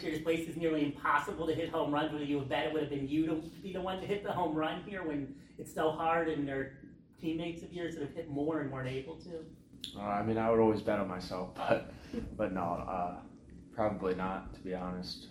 this 0.00 0.12
year, 0.12 0.20
place 0.20 0.48
is 0.48 0.56
nearly 0.56 0.84
impossible 0.84 1.46
to 1.46 1.54
hit 1.54 1.70
home 1.70 1.92
runs. 1.92 2.12
Would 2.12 2.26
you 2.28 2.38
have 2.38 2.48
bet 2.48 2.66
it 2.66 2.72
would 2.72 2.82
have 2.82 2.90
been 2.90 3.08
you 3.08 3.26
to 3.26 3.34
be 3.62 3.72
the 3.72 3.80
one 3.80 4.00
to 4.00 4.06
hit 4.06 4.24
the 4.24 4.32
home 4.32 4.54
run 4.54 4.82
here 4.86 5.02
when 5.02 5.34
it's 5.58 5.72
so 5.72 5.90
hard 5.90 6.28
and 6.28 6.46
there 6.46 6.78
teammates 7.20 7.62
of 7.62 7.72
yours 7.72 7.94
that 7.94 8.02
have 8.02 8.14
hit 8.14 8.30
more 8.30 8.60
and 8.60 8.70
weren't 8.70 8.88
able 8.88 9.16
to? 9.16 9.44
Uh, 9.96 10.02
I 10.02 10.22
mean, 10.22 10.38
I 10.38 10.50
would 10.50 10.60
always 10.60 10.82
bet 10.82 10.98
on 10.98 11.08
myself, 11.08 11.54
but 11.54 11.92
but 12.36 12.52
no, 12.52 12.60
uh, 12.60 13.16
probably 13.74 14.14
not 14.14 14.54
to 14.54 14.60
be 14.60 14.74
honest. 14.74 15.28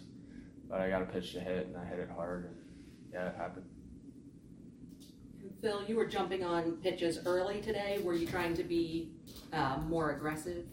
But 0.69 0.81
I 0.81 0.89
got 0.89 1.01
a 1.01 1.05
pitch 1.05 1.33
to 1.33 1.39
hit, 1.39 1.65
and 1.67 1.77
I 1.77 1.85
hit 1.85 1.97
it 1.97 2.09
hard, 2.15 2.45
and 2.45 2.55
yeah, 3.11 3.29
it 3.29 3.35
happened. 3.35 3.65
Phil, 5.61 5.83
you 5.87 5.95
were 5.95 6.05
jumping 6.05 6.43
on 6.43 6.73
pitches 6.73 7.19
early 7.25 7.59
today. 7.59 7.99
Were 8.03 8.13
you 8.13 8.27
trying 8.27 8.53
to 8.53 8.63
be 8.63 9.11
uh, 9.51 9.77
more 9.87 10.11
aggressive? 10.11 10.65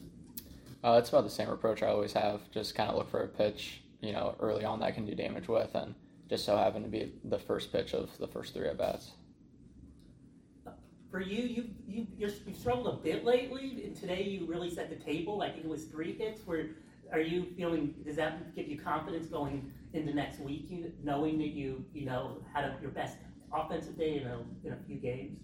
Uh, 0.84 0.96
it's 0.98 1.08
about 1.08 1.24
the 1.24 1.30
same 1.30 1.48
approach 1.48 1.82
I 1.82 1.88
always 1.88 2.12
have. 2.12 2.48
Just 2.50 2.74
kind 2.74 2.90
of 2.90 2.96
look 2.96 3.10
for 3.10 3.22
a 3.22 3.26
pitch, 3.26 3.82
you 4.00 4.12
know, 4.12 4.34
early 4.40 4.64
on 4.64 4.80
that 4.80 4.94
can 4.94 5.06
do 5.06 5.14
damage 5.14 5.48
with, 5.48 5.74
and 5.74 5.94
just 6.28 6.44
so 6.44 6.56
happened 6.56 6.84
to 6.84 6.90
be 6.90 7.12
the 7.24 7.38
first 7.38 7.72
pitch 7.72 7.94
of 7.94 8.16
the 8.18 8.26
first 8.26 8.54
three 8.54 8.68
at 8.68 8.78
bats. 8.78 9.12
For 11.10 11.20
you, 11.20 11.42
you 11.42 11.70
you 11.86 12.06
you're, 12.18 12.30
you've 12.46 12.56
struggled 12.56 12.88
a 12.88 12.96
bit 12.96 13.24
lately, 13.24 13.82
and 13.84 13.96
today 13.96 14.22
you 14.22 14.46
really 14.46 14.70
set 14.70 14.90
the 14.90 14.96
table. 14.96 15.42
I 15.42 15.50
think 15.50 15.64
it 15.64 15.68
was 15.68 15.84
three 15.84 16.12
hits. 16.12 16.40
Where 16.44 16.70
are 17.12 17.20
you 17.20 17.46
feeling? 17.56 17.94
Does 18.04 18.16
that 18.16 18.54
give 18.54 18.68
you 18.68 18.78
confidence 18.78 19.26
going 19.26 19.72
into 19.92 20.12
next 20.14 20.40
week, 20.40 20.66
you, 20.68 20.92
knowing 21.02 21.38
that 21.38 21.48
you 21.48 21.84
you 21.94 22.04
know 22.06 22.42
had 22.52 22.64
a, 22.64 22.76
your 22.82 22.90
best 22.90 23.16
offensive 23.52 23.96
day 23.96 24.20
in 24.20 24.26
a, 24.26 24.40
in 24.64 24.72
a 24.72 24.76
few 24.86 24.96
games? 24.96 25.38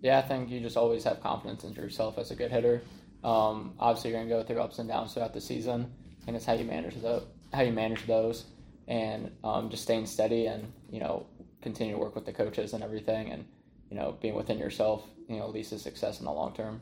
Yeah, 0.00 0.18
I 0.18 0.22
think 0.22 0.50
you 0.50 0.60
just 0.60 0.76
always 0.76 1.04
have 1.04 1.20
confidence 1.20 1.62
in 1.62 1.74
yourself 1.74 2.18
as 2.18 2.32
a 2.32 2.34
good 2.34 2.50
hitter. 2.50 2.82
Um, 3.22 3.74
obviously, 3.78 4.10
you're 4.10 4.18
gonna 4.18 4.30
go 4.30 4.42
through 4.42 4.60
ups 4.60 4.78
and 4.78 4.88
downs 4.88 5.14
throughout 5.14 5.34
the 5.34 5.40
season, 5.40 5.92
and 6.26 6.34
it's 6.34 6.44
how 6.44 6.54
you 6.54 6.64
manage 6.64 7.00
the 7.00 7.22
how 7.52 7.62
you 7.62 7.72
manage 7.72 8.06
those, 8.06 8.44
and 8.88 9.30
um, 9.44 9.70
just 9.70 9.82
staying 9.82 10.06
steady 10.06 10.46
and 10.46 10.72
you 10.90 11.00
know 11.00 11.26
continue 11.60 11.94
to 11.94 11.98
work 11.98 12.14
with 12.14 12.26
the 12.26 12.32
coaches 12.32 12.72
and 12.72 12.82
everything, 12.82 13.30
and 13.30 13.44
you 13.90 13.96
know 13.96 14.16
being 14.20 14.34
within 14.34 14.58
yourself, 14.58 15.04
you 15.28 15.38
know 15.38 15.48
leads 15.48 15.70
to 15.70 15.78
success 15.78 16.18
in 16.18 16.24
the 16.24 16.32
long 16.32 16.54
term. 16.54 16.80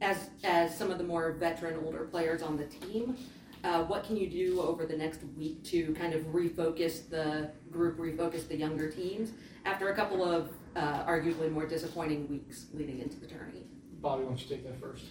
As 0.00 0.30
as 0.44 0.76
some 0.76 0.90
of 0.90 0.98
the 0.98 1.04
more 1.04 1.32
veteran, 1.32 1.80
older 1.84 2.04
players 2.04 2.42
on 2.42 2.56
the 2.56 2.66
team, 2.66 3.16
uh, 3.64 3.82
what 3.84 4.04
can 4.04 4.16
you 4.16 4.28
do 4.28 4.60
over 4.60 4.86
the 4.86 4.96
next 4.96 5.20
week 5.36 5.64
to 5.64 5.92
kind 5.94 6.14
of 6.14 6.22
refocus 6.32 7.08
the 7.08 7.50
group, 7.70 7.98
refocus 7.98 8.46
the 8.46 8.56
younger 8.56 8.90
teams 8.90 9.32
after 9.64 9.90
a 9.90 9.96
couple 9.96 10.22
of 10.22 10.50
uh, 10.76 11.04
arguably 11.04 11.50
more 11.50 11.66
disappointing 11.66 12.28
weeks 12.28 12.66
leading 12.72 13.00
into 13.00 13.18
the 13.18 13.26
tourney? 13.26 13.64
Bobby, 14.00 14.22
why 14.22 14.28
don't 14.28 14.40
you 14.40 14.48
take 14.48 14.64
that 14.64 14.80
first? 14.80 15.06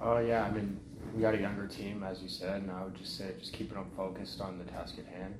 Oh 0.00 0.18
yeah, 0.18 0.44
I 0.44 0.50
mean, 0.50 0.80
we 1.14 1.20
got 1.20 1.34
a 1.34 1.40
younger 1.40 1.66
team, 1.66 2.02
as 2.02 2.22
you 2.22 2.28
said, 2.28 2.62
and 2.62 2.70
I 2.70 2.84
would 2.84 2.94
just 2.94 3.16
say 3.16 3.32
just 3.38 3.52
keeping 3.52 3.74
them 3.74 3.90
focused 3.96 4.40
on 4.40 4.58
the 4.58 4.64
task 4.64 4.96
at 4.98 5.06
hand. 5.06 5.34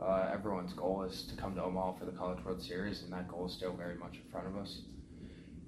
Uh, 0.00 0.28
everyone's 0.32 0.72
goal 0.72 1.02
is 1.02 1.22
to 1.24 1.36
come 1.36 1.54
to 1.54 1.62
Omaha 1.62 1.92
for 1.92 2.04
the 2.04 2.12
College 2.12 2.44
World 2.44 2.62
Series, 2.62 3.02
and 3.02 3.12
that 3.12 3.28
goal 3.28 3.46
is 3.46 3.52
still 3.52 3.72
very 3.72 3.96
much 3.96 4.16
in 4.16 4.30
front 4.30 4.46
of 4.46 4.56
us. 4.56 4.82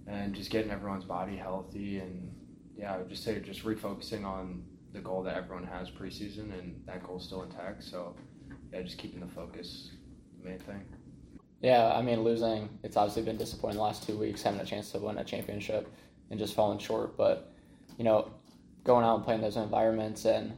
And 0.07 0.35
just 0.35 0.51
getting 0.51 0.71
everyone's 0.71 1.05
body 1.05 1.37
healthy, 1.37 1.99
and 1.99 2.33
yeah, 2.77 2.95
I 2.95 2.99
would 2.99 3.09
just 3.09 3.25
say 3.25 3.39
just 3.41 3.65
refocusing 3.65 4.25
on 4.25 4.65
the 4.93 5.01
goal 5.01 5.23
that 5.23 5.37
everyone 5.37 5.67
has 5.67 5.91
preseason, 5.91 6.59
and 6.59 6.83
that 6.87 7.03
goal 7.03 7.19
is 7.19 7.25
still 7.25 7.43
intact. 7.43 7.83
So 7.85 8.15
yeah, 8.73 8.83
just 8.83 8.99
keeping 8.99 9.21
the 9.21 9.27
focus, 9.27 9.91
the 10.41 10.49
main 10.49 10.59
thing. 10.59 10.85
Yeah, 11.61 11.93
I 11.95 12.03
mean, 12.03 12.23
losing, 12.23 12.69
it's 12.83 12.97
obviously 12.97 13.23
been 13.23 13.39
disappointing 13.39 13.79
the 13.79 13.83
last 13.83 14.07
two 14.07 14.19
weeks, 14.19 14.43
having 14.43 14.61
a 14.61 14.67
chance 14.67 14.93
to 14.93 14.99
win 14.99 15.17
a 15.17 15.25
championship 15.25 15.91
and 16.31 16.39
just 16.39 16.55
falling 16.55 16.79
short. 16.79 17.17
But, 17.17 17.53
you 17.97 18.05
know, 18.05 18.31
going 18.85 19.05
out 19.05 19.17
and 19.17 19.25
playing 19.25 19.41
those 19.41 19.57
environments 19.57 20.27
and, 20.27 20.57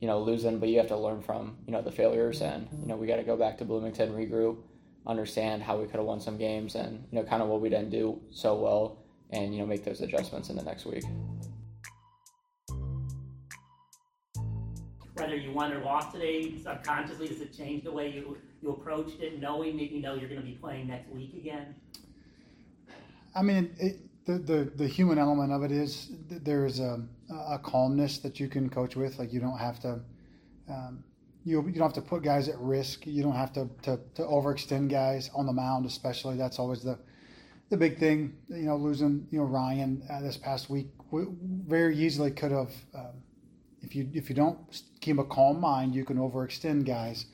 you 0.00 0.08
know, 0.08 0.20
losing, 0.20 0.58
but 0.58 0.68
you 0.68 0.78
have 0.78 0.88
to 0.88 0.96
learn 0.96 1.22
from, 1.22 1.56
you 1.66 1.72
know, 1.72 1.80
the 1.80 1.92
failures. 1.92 2.42
And, 2.42 2.68
you 2.80 2.86
know, 2.86 2.96
we 2.96 3.06
got 3.06 3.16
to 3.16 3.22
go 3.22 3.36
back 3.36 3.58
to 3.58 3.64
Bloomington, 3.64 4.12
regroup, 4.12 4.58
understand 5.06 5.62
how 5.62 5.78
we 5.78 5.86
could 5.86 5.96
have 5.96 6.04
won 6.04 6.20
some 6.20 6.36
games 6.36 6.74
and, 6.74 7.04
you 7.10 7.18
know, 7.18 7.24
kind 7.24 7.42
of 7.42 7.48
what 7.48 7.60
we 7.60 7.68
didn't 7.68 7.90
do 7.90 8.20
so 8.30 8.56
well 8.56 8.98
and, 9.30 9.54
you 9.54 9.60
know, 9.60 9.66
make 9.66 9.84
those 9.84 10.00
adjustments 10.00 10.50
in 10.50 10.56
the 10.56 10.62
next 10.62 10.84
week. 10.84 11.04
Whether 15.14 15.36
you 15.36 15.52
won 15.52 15.72
or 15.72 15.80
lost 15.80 16.12
today, 16.12 16.54
subconsciously, 16.62 17.28
does 17.28 17.40
it 17.40 17.56
change 17.56 17.82
the 17.82 17.90
way 17.90 18.10
you, 18.10 18.38
you 18.62 18.70
approached 18.70 19.20
it, 19.20 19.40
knowing 19.40 19.76
that 19.78 19.90
you 19.90 20.00
know 20.00 20.14
you're 20.14 20.28
going 20.28 20.40
to 20.40 20.46
be 20.46 20.54
playing 20.54 20.86
next 20.86 21.10
week 21.10 21.34
again? 21.34 21.74
I 23.34 23.42
mean, 23.42 23.74
it, 23.78 23.96
the, 24.26 24.38
the 24.38 24.72
the 24.76 24.86
human 24.86 25.18
element 25.18 25.52
of 25.52 25.64
it 25.64 25.72
is 25.72 26.10
there 26.28 26.66
is 26.66 26.80
a, 26.80 27.02
a 27.30 27.58
calmness 27.58 28.18
that 28.18 28.40
you 28.40 28.48
can 28.48 28.68
coach 28.68 28.96
with. 28.96 29.18
Like 29.18 29.32
you 29.32 29.40
don't 29.40 29.58
have 29.58 29.80
to, 29.80 30.00
um, 30.68 31.04
you 31.44 31.64
you 31.66 31.72
don't 31.72 31.82
have 31.82 31.92
to 31.94 32.02
put 32.02 32.22
guys 32.22 32.48
at 32.48 32.58
risk. 32.58 33.06
You 33.06 33.22
don't 33.22 33.36
have 33.36 33.52
to, 33.54 33.68
to 33.82 34.00
to 34.14 34.22
overextend 34.22 34.90
guys 34.90 35.30
on 35.34 35.46
the 35.46 35.52
mound, 35.52 35.86
especially. 35.86 36.36
That's 36.36 36.58
always 36.58 36.82
the 36.82 36.98
the 37.70 37.76
big 37.76 37.98
thing. 37.98 38.36
You 38.48 38.66
know, 38.66 38.76
losing 38.76 39.26
you 39.30 39.38
know 39.38 39.44
Ryan 39.44 40.02
uh, 40.10 40.20
this 40.20 40.36
past 40.36 40.70
week 40.70 40.88
we 41.10 41.24
very 41.66 41.96
easily 41.96 42.30
could 42.30 42.52
have. 42.52 42.72
Um, 42.94 43.22
if 43.82 43.94
you 43.94 44.08
if 44.12 44.28
you 44.28 44.34
don't 44.34 44.58
keep 45.00 45.18
a 45.18 45.24
calm 45.24 45.60
mind, 45.60 45.94
you 45.94 46.04
can 46.04 46.16
overextend 46.16 46.84
guys, 46.84 47.26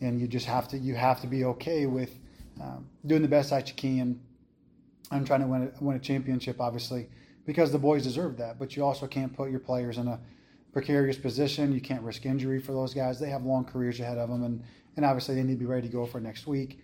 and 0.00 0.20
you 0.20 0.28
just 0.28 0.46
have 0.46 0.68
to 0.68 0.78
you 0.78 0.94
have 0.94 1.20
to 1.22 1.26
be 1.26 1.44
okay 1.44 1.86
with 1.86 2.18
um, 2.60 2.86
doing 3.04 3.22
the 3.22 3.28
best 3.28 3.50
that 3.50 3.68
you 3.68 3.74
can. 3.74 4.20
I'm 5.10 5.24
trying 5.24 5.40
to 5.40 5.46
win 5.46 5.72
a, 5.74 5.84
win 5.84 5.96
a 5.96 6.00
championship, 6.00 6.60
obviously, 6.60 7.08
because 7.46 7.72
the 7.72 7.78
boys 7.78 8.02
deserve 8.02 8.36
that. 8.36 8.58
But 8.58 8.76
you 8.76 8.84
also 8.84 9.06
can't 9.06 9.34
put 9.34 9.50
your 9.50 9.60
players 9.60 9.96
in 9.98 10.08
a 10.08 10.20
precarious 10.72 11.16
position. 11.16 11.72
You 11.72 11.80
can't 11.80 12.02
risk 12.02 12.26
injury 12.26 12.60
for 12.60 12.72
those 12.72 12.92
guys. 12.92 13.18
They 13.18 13.30
have 13.30 13.44
long 13.44 13.64
careers 13.64 13.98
ahead 14.00 14.18
of 14.18 14.28
them, 14.28 14.42
and 14.42 14.62
and 14.96 15.04
obviously 15.04 15.36
they 15.36 15.42
need 15.42 15.54
to 15.54 15.58
be 15.58 15.66
ready 15.66 15.86
to 15.86 15.92
go 15.92 16.04
for 16.04 16.20
next 16.20 16.46
week. 16.46 16.80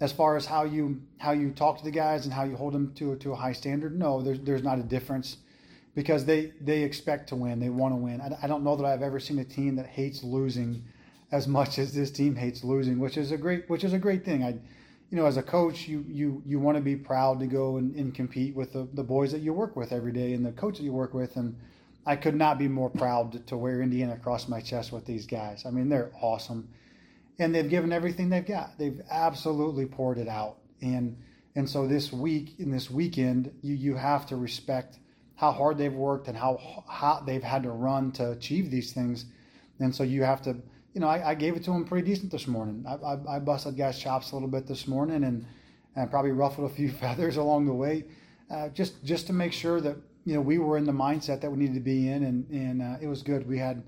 As 0.00 0.12
far 0.12 0.36
as 0.36 0.46
how 0.46 0.64
you 0.64 1.00
how 1.18 1.32
you 1.32 1.52
talk 1.52 1.78
to 1.78 1.84
the 1.84 1.90
guys 1.90 2.24
and 2.24 2.34
how 2.34 2.44
you 2.44 2.56
hold 2.56 2.72
them 2.72 2.92
to 2.94 3.16
to 3.16 3.32
a 3.32 3.36
high 3.36 3.52
standard, 3.52 3.98
no, 3.98 4.22
there's 4.22 4.40
there's 4.40 4.62
not 4.62 4.78
a 4.78 4.82
difference 4.82 5.36
because 5.94 6.24
they 6.24 6.52
they 6.60 6.82
expect 6.82 7.28
to 7.28 7.36
win. 7.36 7.60
They 7.60 7.68
want 7.68 7.92
to 7.92 7.96
win. 7.96 8.20
I, 8.20 8.36
I 8.42 8.46
don't 8.46 8.64
know 8.64 8.76
that 8.76 8.84
I've 8.84 9.02
ever 9.02 9.20
seen 9.20 9.38
a 9.38 9.44
team 9.44 9.76
that 9.76 9.86
hates 9.86 10.22
losing 10.22 10.82
as 11.32 11.48
much 11.48 11.78
as 11.78 11.92
this 11.92 12.10
team 12.10 12.36
hates 12.36 12.62
losing, 12.62 12.98
which 12.98 13.16
is 13.16 13.32
a 13.32 13.36
great 13.36 13.68
which 13.68 13.84
is 13.84 13.92
a 13.92 13.98
great 13.98 14.24
thing. 14.24 14.44
I 14.44 14.58
you 15.10 15.16
know, 15.16 15.26
as 15.26 15.36
a 15.36 15.42
coach, 15.42 15.86
you 15.86 16.04
you 16.08 16.42
you 16.44 16.58
want 16.58 16.76
to 16.76 16.82
be 16.82 16.96
proud 16.96 17.38
to 17.40 17.46
go 17.46 17.76
and, 17.76 17.94
and 17.94 18.14
compete 18.14 18.54
with 18.56 18.72
the, 18.72 18.88
the 18.94 19.04
boys 19.04 19.32
that 19.32 19.40
you 19.40 19.52
work 19.52 19.76
with 19.76 19.92
every 19.92 20.12
day 20.12 20.32
and 20.32 20.44
the 20.44 20.52
coach 20.52 20.78
that 20.78 20.82
you 20.82 20.92
work 20.92 21.14
with. 21.14 21.36
And 21.36 21.56
I 22.04 22.16
could 22.16 22.34
not 22.34 22.58
be 22.58 22.68
more 22.68 22.90
proud 22.90 23.46
to, 23.46 23.56
wear 23.56 23.82
Indiana 23.82 24.14
across 24.14 24.48
my 24.48 24.60
chest 24.60 24.92
with 24.92 25.04
these 25.04 25.26
guys. 25.26 25.64
I 25.66 25.70
mean, 25.70 25.88
they're 25.88 26.12
awesome, 26.20 26.68
and 27.38 27.54
they've 27.54 27.68
given 27.68 27.92
everything 27.92 28.28
they've 28.28 28.46
got. 28.46 28.78
They've 28.78 29.00
absolutely 29.10 29.86
poured 29.86 30.18
it 30.18 30.28
out. 30.28 30.58
And 30.82 31.16
and 31.54 31.68
so 31.68 31.86
this 31.86 32.12
week, 32.12 32.54
in 32.58 32.70
this 32.70 32.90
weekend, 32.90 33.52
you 33.62 33.74
you 33.74 33.94
have 33.94 34.26
to 34.26 34.36
respect 34.36 34.98
how 35.36 35.52
hard 35.52 35.78
they've 35.78 35.92
worked 35.92 36.28
and 36.28 36.36
how 36.36 36.56
hot 36.86 37.26
they've 37.26 37.42
had 37.42 37.62
to 37.62 37.70
run 37.70 38.10
to 38.10 38.32
achieve 38.32 38.70
these 38.70 38.92
things. 38.92 39.26
And 39.78 39.94
so 39.94 40.02
you 40.02 40.24
have 40.24 40.42
to 40.42 40.56
you 40.96 41.00
know, 41.00 41.08
I, 41.08 41.32
I, 41.32 41.34
gave 41.34 41.56
it 41.56 41.64
to 41.64 41.72
him 41.72 41.84
pretty 41.84 42.06
decent 42.06 42.32
this 42.32 42.46
morning. 42.46 42.82
I, 42.88 42.94
I, 42.94 43.36
I, 43.36 43.38
busted 43.38 43.76
guys' 43.76 43.98
chops 43.98 44.32
a 44.32 44.34
little 44.34 44.48
bit 44.48 44.66
this 44.66 44.88
morning 44.88 45.24
and, 45.24 45.44
and 45.94 46.10
probably 46.10 46.30
ruffled 46.30 46.70
a 46.70 46.74
few 46.74 46.90
feathers 47.02 47.36
along 47.36 47.66
the 47.66 47.74
way, 47.74 48.04
uh, 48.50 48.70
just 48.70 49.04
just 49.04 49.26
to 49.26 49.34
make 49.34 49.52
sure 49.52 49.78
that 49.82 49.94
you 50.24 50.32
know 50.32 50.40
we 50.40 50.56
were 50.56 50.78
in 50.78 50.86
the 50.86 50.92
mindset 50.92 51.42
that 51.42 51.50
we 51.50 51.58
needed 51.58 51.74
to 51.74 51.80
be 51.80 52.08
in, 52.08 52.24
and 52.24 52.50
and 52.50 52.80
uh, 52.80 52.96
it 52.98 53.08
was 53.08 53.22
good. 53.22 53.46
We 53.46 53.58
had 53.58 53.82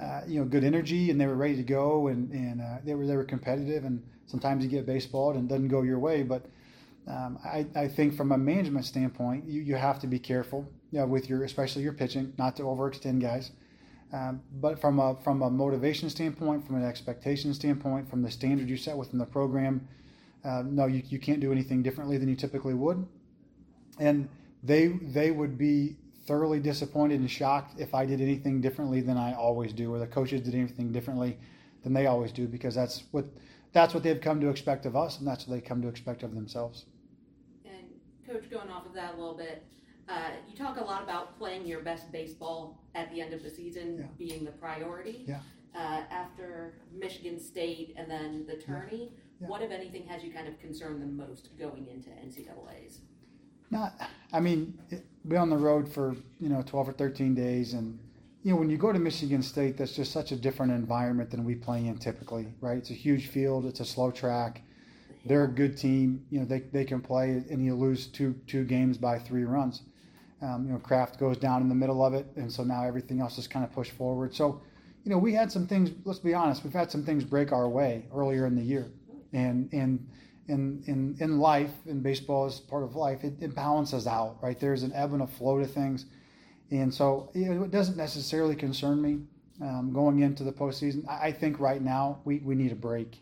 uh, 0.00 0.20
you 0.24 0.38
know 0.38 0.46
good 0.46 0.62
energy, 0.62 1.10
and 1.10 1.20
they 1.20 1.26
were 1.26 1.34
ready 1.34 1.56
to 1.56 1.64
go, 1.64 2.06
and 2.06 2.30
and 2.30 2.62
uh, 2.62 2.76
they 2.84 2.94
were 2.94 3.08
they 3.08 3.16
were 3.16 3.24
competitive. 3.24 3.84
And 3.84 4.00
sometimes 4.26 4.62
you 4.62 4.70
get 4.70 4.86
baseballed 4.86 5.34
and 5.34 5.50
it 5.50 5.52
doesn't 5.52 5.66
go 5.66 5.82
your 5.82 5.98
way, 5.98 6.22
but 6.22 6.46
um, 7.08 7.40
I, 7.44 7.66
I 7.74 7.88
think 7.88 8.14
from 8.14 8.30
a 8.30 8.38
management 8.38 8.86
standpoint, 8.86 9.46
you, 9.48 9.62
you 9.62 9.74
have 9.74 9.98
to 9.98 10.06
be 10.06 10.20
careful 10.20 10.68
you 10.92 11.00
know, 11.00 11.06
with 11.06 11.28
your 11.28 11.42
especially 11.42 11.82
your 11.82 11.92
pitching, 11.92 12.32
not 12.38 12.54
to 12.56 12.62
overextend 12.62 13.20
guys. 13.20 13.50
Um, 14.12 14.42
but 14.60 14.78
from 14.78 14.98
a 14.98 15.16
from 15.24 15.40
a 15.42 15.50
motivation 15.50 16.10
standpoint, 16.10 16.66
from 16.66 16.76
an 16.76 16.84
expectation 16.84 17.54
standpoint, 17.54 18.08
from 18.10 18.22
the 18.22 18.30
standard 18.30 18.68
you 18.68 18.76
set 18.76 18.96
within 18.96 19.18
the 19.18 19.24
program, 19.24 19.88
uh, 20.44 20.62
no, 20.66 20.86
you, 20.86 21.02
you 21.08 21.18
can't 21.18 21.40
do 21.40 21.50
anything 21.50 21.82
differently 21.82 22.18
than 22.18 22.28
you 22.28 22.36
typically 22.36 22.74
would. 22.74 23.06
And 23.98 24.28
they 24.62 24.88
they 24.88 25.30
would 25.30 25.56
be 25.56 25.96
thoroughly 26.26 26.60
disappointed 26.60 27.20
and 27.20 27.30
shocked 27.30 27.80
if 27.80 27.94
I 27.94 28.04
did 28.04 28.20
anything 28.20 28.60
differently 28.60 29.00
than 29.00 29.16
I 29.16 29.34
always 29.34 29.72
do, 29.72 29.92
or 29.92 29.98
the 29.98 30.06
coaches 30.06 30.42
did 30.42 30.54
anything 30.54 30.92
differently 30.92 31.38
than 31.82 31.92
they 31.92 32.06
always 32.06 32.32
do, 32.32 32.46
because 32.46 32.74
that's 32.74 33.04
what 33.12 33.24
that's 33.72 33.94
what 33.94 34.02
they've 34.02 34.20
come 34.20 34.40
to 34.42 34.48
expect 34.48 34.84
of 34.84 34.94
us, 34.94 35.18
and 35.18 35.26
that's 35.26 35.46
what 35.46 35.54
they 35.54 35.66
come 35.66 35.80
to 35.80 35.88
expect 35.88 36.22
of 36.22 36.34
themselves. 36.34 36.84
And 37.64 37.86
coach, 38.26 38.50
going 38.50 38.68
off 38.68 38.84
of 38.84 38.92
that 38.92 39.14
a 39.14 39.16
little 39.16 39.36
bit, 39.36 39.64
uh, 40.12 40.30
you 40.48 40.56
talk 40.56 40.78
a 40.78 40.84
lot 40.84 41.02
about 41.02 41.38
playing 41.38 41.66
your 41.66 41.80
best 41.80 42.12
baseball 42.12 42.78
at 42.94 43.10
the 43.12 43.20
end 43.20 43.32
of 43.32 43.42
the 43.42 43.50
season 43.50 43.98
Yeah. 43.98 44.06
being 44.18 44.44
the 44.44 44.50
priority. 44.52 45.24
Yeah. 45.26 45.40
Uh, 45.74 46.02
after 46.10 46.74
Michigan 46.92 47.40
State 47.40 47.94
and 47.96 48.10
then 48.10 48.44
the 48.46 48.56
tourney, 48.56 49.12
Yeah. 49.40 49.48
what, 49.48 49.62
if 49.62 49.70
anything, 49.70 50.06
has 50.06 50.22
you 50.22 50.30
kind 50.30 50.46
of 50.46 50.58
concerned 50.60 51.00
the 51.00 51.06
most 51.06 51.56
going 51.58 51.86
into 51.88 52.10
NCAA's? 52.10 53.00
Not, 53.70 53.94
I 54.32 54.40
mean, 54.40 54.78
it, 54.90 55.06
be 55.26 55.36
on 55.36 55.48
the 55.48 55.56
road 55.56 55.88
for 55.88 56.14
you 56.40 56.50
know 56.50 56.62
12 56.62 56.90
or 56.90 56.92
13 56.92 57.34
days, 57.34 57.72
and 57.72 57.98
you 58.42 58.52
know, 58.52 58.58
when 58.58 58.68
you 58.68 58.76
go 58.76 58.92
to 58.92 58.98
Michigan 58.98 59.42
State, 59.42 59.78
that's 59.78 59.94
just 59.96 60.12
such 60.12 60.30
a 60.30 60.36
different 60.36 60.72
environment 60.72 61.30
than 61.30 61.42
we 61.44 61.54
play 61.54 61.86
in 61.86 61.96
typically, 61.96 62.52
right? 62.60 62.76
It's 62.76 62.90
a 62.90 62.94
huge 62.94 63.28
field, 63.28 63.64
it's 63.64 63.80
a 63.80 63.84
slow 63.86 64.10
track. 64.10 64.60
They're 65.24 65.44
a 65.44 65.48
good 65.48 65.76
team. 65.78 66.26
You 66.30 66.40
know, 66.40 66.44
they, 66.44 66.60
they 66.60 66.84
can 66.84 67.00
play, 67.00 67.44
and 67.48 67.64
you 67.64 67.74
lose 67.74 68.08
two 68.08 68.34
two 68.46 68.64
games 68.64 68.98
by 68.98 69.18
three 69.18 69.44
runs. 69.44 69.82
Um, 70.42 70.66
you 70.66 70.72
know, 70.72 70.78
Kraft 70.78 71.20
goes 71.20 71.36
down 71.36 71.62
in 71.62 71.68
the 71.68 71.74
middle 71.74 72.04
of 72.04 72.14
it, 72.14 72.26
and 72.36 72.52
so 72.52 72.64
now 72.64 72.82
everything 72.84 73.20
else 73.20 73.38
is 73.38 73.46
kind 73.46 73.64
of 73.64 73.72
pushed 73.72 73.92
forward. 73.92 74.34
So, 74.34 74.60
you 75.04 75.10
know, 75.10 75.18
we 75.18 75.32
had 75.32 75.52
some 75.52 75.66
things. 75.66 75.90
Let's 76.04 76.18
be 76.18 76.34
honest, 76.34 76.64
we've 76.64 76.72
had 76.72 76.90
some 76.90 77.04
things 77.04 77.24
break 77.24 77.52
our 77.52 77.68
way 77.68 78.06
earlier 78.12 78.46
in 78.46 78.56
the 78.56 78.62
year, 78.62 78.90
and 79.32 79.68
and 79.72 80.04
in 80.48 80.82
in 80.86 81.16
in 81.20 81.38
life, 81.38 81.70
in 81.86 82.00
baseball 82.00 82.46
is 82.46 82.58
part 82.58 82.82
of 82.82 82.96
life. 82.96 83.22
It, 83.22 83.34
it 83.40 83.54
balances 83.54 84.06
out, 84.06 84.38
right? 84.42 84.58
There's 84.58 84.82
an 84.82 84.92
ebb 84.94 85.12
and 85.12 85.22
a 85.22 85.26
flow 85.26 85.58
to 85.60 85.66
things, 85.66 86.06
and 86.70 86.92
so 86.92 87.30
you 87.34 87.54
know, 87.54 87.62
it 87.62 87.70
doesn't 87.70 87.96
necessarily 87.96 88.56
concern 88.56 89.00
me 89.00 89.20
um, 89.60 89.92
going 89.92 90.20
into 90.20 90.42
the 90.42 90.52
postseason. 90.52 91.08
I, 91.08 91.28
I 91.28 91.32
think 91.32 91.60
right 91.60 91.80
now 91.80 92.18
we 92.24 92.38
we 92.38 92.56
need 92.56 92.72
a 92.72 92.76
break. 92.76 93.20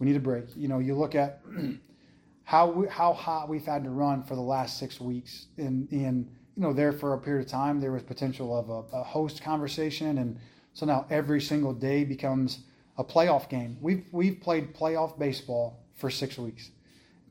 We 0.00 0.06
need 0.06 0.16
a 0.16 0.20
break. 0.20 0.46
You 0.56 0.66
know, 0.66 0.80
you 0.80 0.96
look 0.96 1.14
at 1.14 1.40
how 2.44 2.70
we, 2.70 2.88
how 2.88 3.12
hot 3.12 3.48
we've 3.48 3.66
had 3.66 3.84
to 3.84 3.90
run 3.90 4.24
for 4.24 4.34
the 4.34 4.40
last 4.40 4.78
six 4.78 5.00
weeks, 5.00 5.46
and 5.56 5.88
and 5.92 6.28
you 6.58 6.64
know 6.64 6.72
there 6.72 6.92
for 6.92 7.14
a 7.14 7.18
period 7.18 7.46
of 7.46 7.50
time 7.50 7.80
there 7.80 7.92
was 7.92 8.02
potential 8.02 8.58
of 8.58 8.68
a, 8.68 8.96
a 8.96 9.02
host 9.04 9.42
conversation, 9.42 10.18
and 10.18 10.36
so 10.74 10.84
now 10.84 11.06
every 11.08 11.40
single 11.40 11.72
day 11.72 12.02
becomes 12.02 12.58
a 12.98 13.04
playoff 13.04 13.48
game. 13.48 13.78
We've 13.80 14.04
we've 14.10 14.40
played 14.40 14.74
playoff 14.74 15.16
baseball 15.16 15.78
for 15.94 16.10
six 16.10 16.36
weeks. 16.36 16.70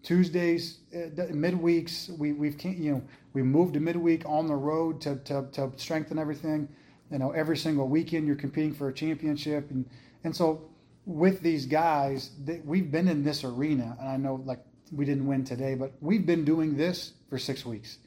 Tuesdays, 0.02 0.78
uh, 0.96 1.10
midweeks, 1.34 2.18
we, 2.18 2.32
we've 2.32 2.64
you 2.64 2.94
know 2.94 3.04
we 3.34 3.44
moved 3.44 3.74
to 3.74 3.82
midweek 3.82 4.24
on 4.26 4.48
the 4.48 4.56
road 4.56 5.02
to, 5.02 5.18
to, 5.26 5.46
to 5.52 5.74
strengthen 5.76 6.18
everything. 6.18 6.70
You 7.12 7.20
know, 7.20 7.32
every 7.32 7.58
single 7.58 7.90
weekend 7.90 8.28
you're 8.28 8.38
competing 8.38 8.74
for 8.74 8.88
a 8.88 8.94
championship, 8.94 9.70
and 9.72 9.86
and 10.24 10.34
so 10.34 10.70
with 11.06 11.42
these 11.42 11.66
guys, 11.66 12.32
that 12.46 12.66
we've 12.66 12.90
been 12.90 13.10
in 13.10 13.26
this 13.26 13.44
arena, 13.44 13.98
and 14.00 14.08
I 14.08 14.16
know 14.16 14.42
like 14.46 14.60
we 14.94 15.04
didn't 15.04 15.28
win 15.28 15.44
today, 15.44 15.76
but 15.76 15.92
we've 16.00 16.26
been 16.26 16.46
doing 16.46 16.78
this 16.78 17.12
for 17.30 17.38
six 17.38 17.66
weeks, 17.66 17.98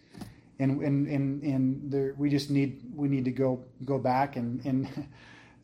and 0.61 0.83
and 0.83 1.09
and, 1.09 1.43
and 1.43 1.91
there, 1.91 2.15
we 2.19 2.29
just 2.29 2.51
need 2.51 2.83
we 2.95 3.09
need 3.09 3.25
to 3.25 3.31
go 3.31 3.65
go 3.85 3.99
back 3.99 4.37
and 4.37 4.65
and 4.65 5.09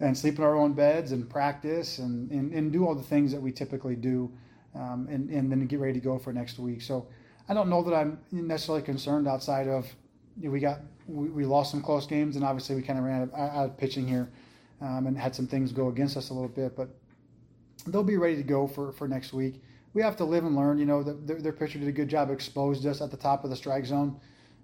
and 0.00 0.16
sleep 0.16 0.38
in 0.38 0.44
our 0.44 0.56
own 0.56 0.72
beds 0.72 1.12
and 1.12 1.28
practice 1.28 1.98
and 1.98 2.30
and, 2.30 2.52
and 2.52 2.72
do 2.72 2.86
all 2.86 2.94
the 2.94 3.02
things 3.02 3.30
that 3.32 3.40
we 3.40 3.52
typically 3.52 3.94
do 3.94 4.32
um, 4.74 5.06
and, 5.10 5.30
and 5.30 5.50
then 5.50 5.66
get 5.66 5.80
ready 5.80 5.94
to 5.94 6.00
go 6.00 6.18
for 6.18 6.32
next 6.32 6.58
week. 6.58 6.82
So 6.82 7.06
I 7.48 7.54
don't 7.54 7.68
know 7.68 7.82
that 7.82 7.94
I'm 7.94 8.18
necessarily 8.32 8.82
concerned 8.82 9.28
outside 9.28 9.68
of 9.68 9.86
you 10.38 10.46
know, 10.46 10.50
we 10.50 10.60
got 10.60 10.80
we, 11.06 11.28
we, 11.28 11.44
lost 11.44 11.70
some 11.70 11.82
close 11.82 12.06
games 12.06 12.36
and 12.36 12.44
obviously 12.44 12.74
we 12.74 12.82
kind 12.82 12.98
of 12.98 13.04
ran 13.04 13.22
out, 13.22 13.38
out 13.38 13.64
of 13.66 13.78
pitching 13.78 14.08
here 14.08 14.28
um, 14.80 15.06
and 15.06 15.16
had 15.16 15.34
some 15.34 15.46
things 15.46 15.72
go 15.72 15.88
against 15.88 16.16
us 16.16 16.30
a 16.30 16.34
little 16.34 16.48
bit, 16.48 16.76
but 16.76 16.88
they'll 17.86 18.02
be 18.02 18.16
ready 18.16 18.36
to 18.36 18.42
go 18.42 18.66
for, 18.66 18.92
for 18.92 19.06
next 19.06 19.32
week. 19.32 19.62
We 19.94 20.02
have 20.02 20.16
to 20.16 20.24
live 20.24 20.44
and 20.44 20.56
learn. 20.56 20.78
You 20.78 20.84
know, 20.84 21.02
the, 21.02 21.12
their, 21.14 21.40
their 21.40 21.52
pitcher 21.52 21.78
did 21.78 21.88
a 21.88 21.92
good 21.92 22.08
job, 22.08 22.30
exposed 22.30 22.84
us 22.86 23.00
at 23.00 23.10
the 23.10 23.16
top 23.16 23.44
of 23.44 23.50
the 23.50 23.56
strike 23.56 23.86
zone 23.86 24.20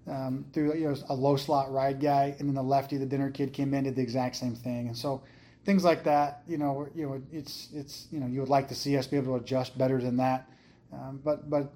um, 0.08 0.44
through 0.52 0.74
you 0.74 0.88
know 0.88 0.96
a 1.08 1.14
low 1.14 1.36
slot 1.36 1.72
ride 1.72 2.00
guy, 2.00 2.34
and 2.38 2.48
then 2.48 2.54
the 2.54 2.62
lefty, 2.62 2.96
the 2.96 3.06
Denner 3.06 3.30
kid, 3.30 3.52
came 3.52 3.74
in 3.74 3.84
did 3.84 3.96
the 3.96 4.02
exact 4.02 4.36
same 4.36 4.54
thing, 4.54 4.88
and 4.88 4.96
so 4.96 5.22
things 5.64 5.84
like 5.84 6.04
that. 6.04 6.42
You 6.46 6.58
know, 6.58 6.88
you 6.94 7.06
know, 7.06 7.22
it's 7.32 7.68
it's 7.72 8.08
you 8.10 8.20
know, 8.20 8.26
you 8.26 8.40
would 8.40 8.48
like 8.48 8.68
to 8.68 8.74
see 8.74 8.96
us 8.96 9.06
be 9.06 9.16
able 9.16 9.38
to 9.38 9.44
adjust 9.44 9.76
better 9.78 10.00
than 10.00 10.16
that. 10.16 10.48
Um, 10.92 11.20
but 11.24 11.48
but 11.48 11.72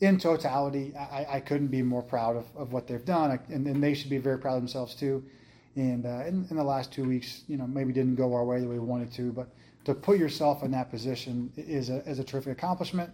in 0.00 0.18
totality, 0.18 0.94
I, 0.96 1.26
I 1.28 1.40
couldn't 1.40 1.68
be 1.68 1.82
more 1.82 2.02
proud 2.02 2.36
of, 2.36 2.46
of 2.56 2.72
what 2.72 2.86
they've 2.86 3.04
done, 3.04 3.38
and, 3.48 3.66
and 3.66 3.82
they 3.82 3.94
should 3.94 4.10
be 4.10 4.18
very 4.18 4.38
proud 4.38 4.54
of 4.54 4.60
themselves 4.60 4.94
too. 4.94 5.24
And 5.74 6.06
uh, 6.06 6.24
in, 6.26 6.46
in 6.50 6.56
the 6.56 6.64
last 6.64 6.92
two 6.92 7.04
weeks, 7.04 7.42
you 7.48 7.56
know, 7.56 7.66
maybe 7.66 7.92
didn't 7.92 8.16
go 8.16 8.34
our 8.34 8.44
way 8.44 8.60
the 8.60 8.66
way 8.66 8.74
we 8.74 8.80
wanted 8.80 9.12
to, 9.14 9.32
but 9.32 9.48
to 9.84 9.94
put 9.94 10.18
yourself 10.18 10.62
in 10.62 10.70
that 10.72 10.90
position 10.90 11.52
is 11.56 11.88
a, 11.88 11.98
is 12.08 12.18
a 12.18 12.24
terrific 12.24 12.52
accomplishment. 12.52 13.10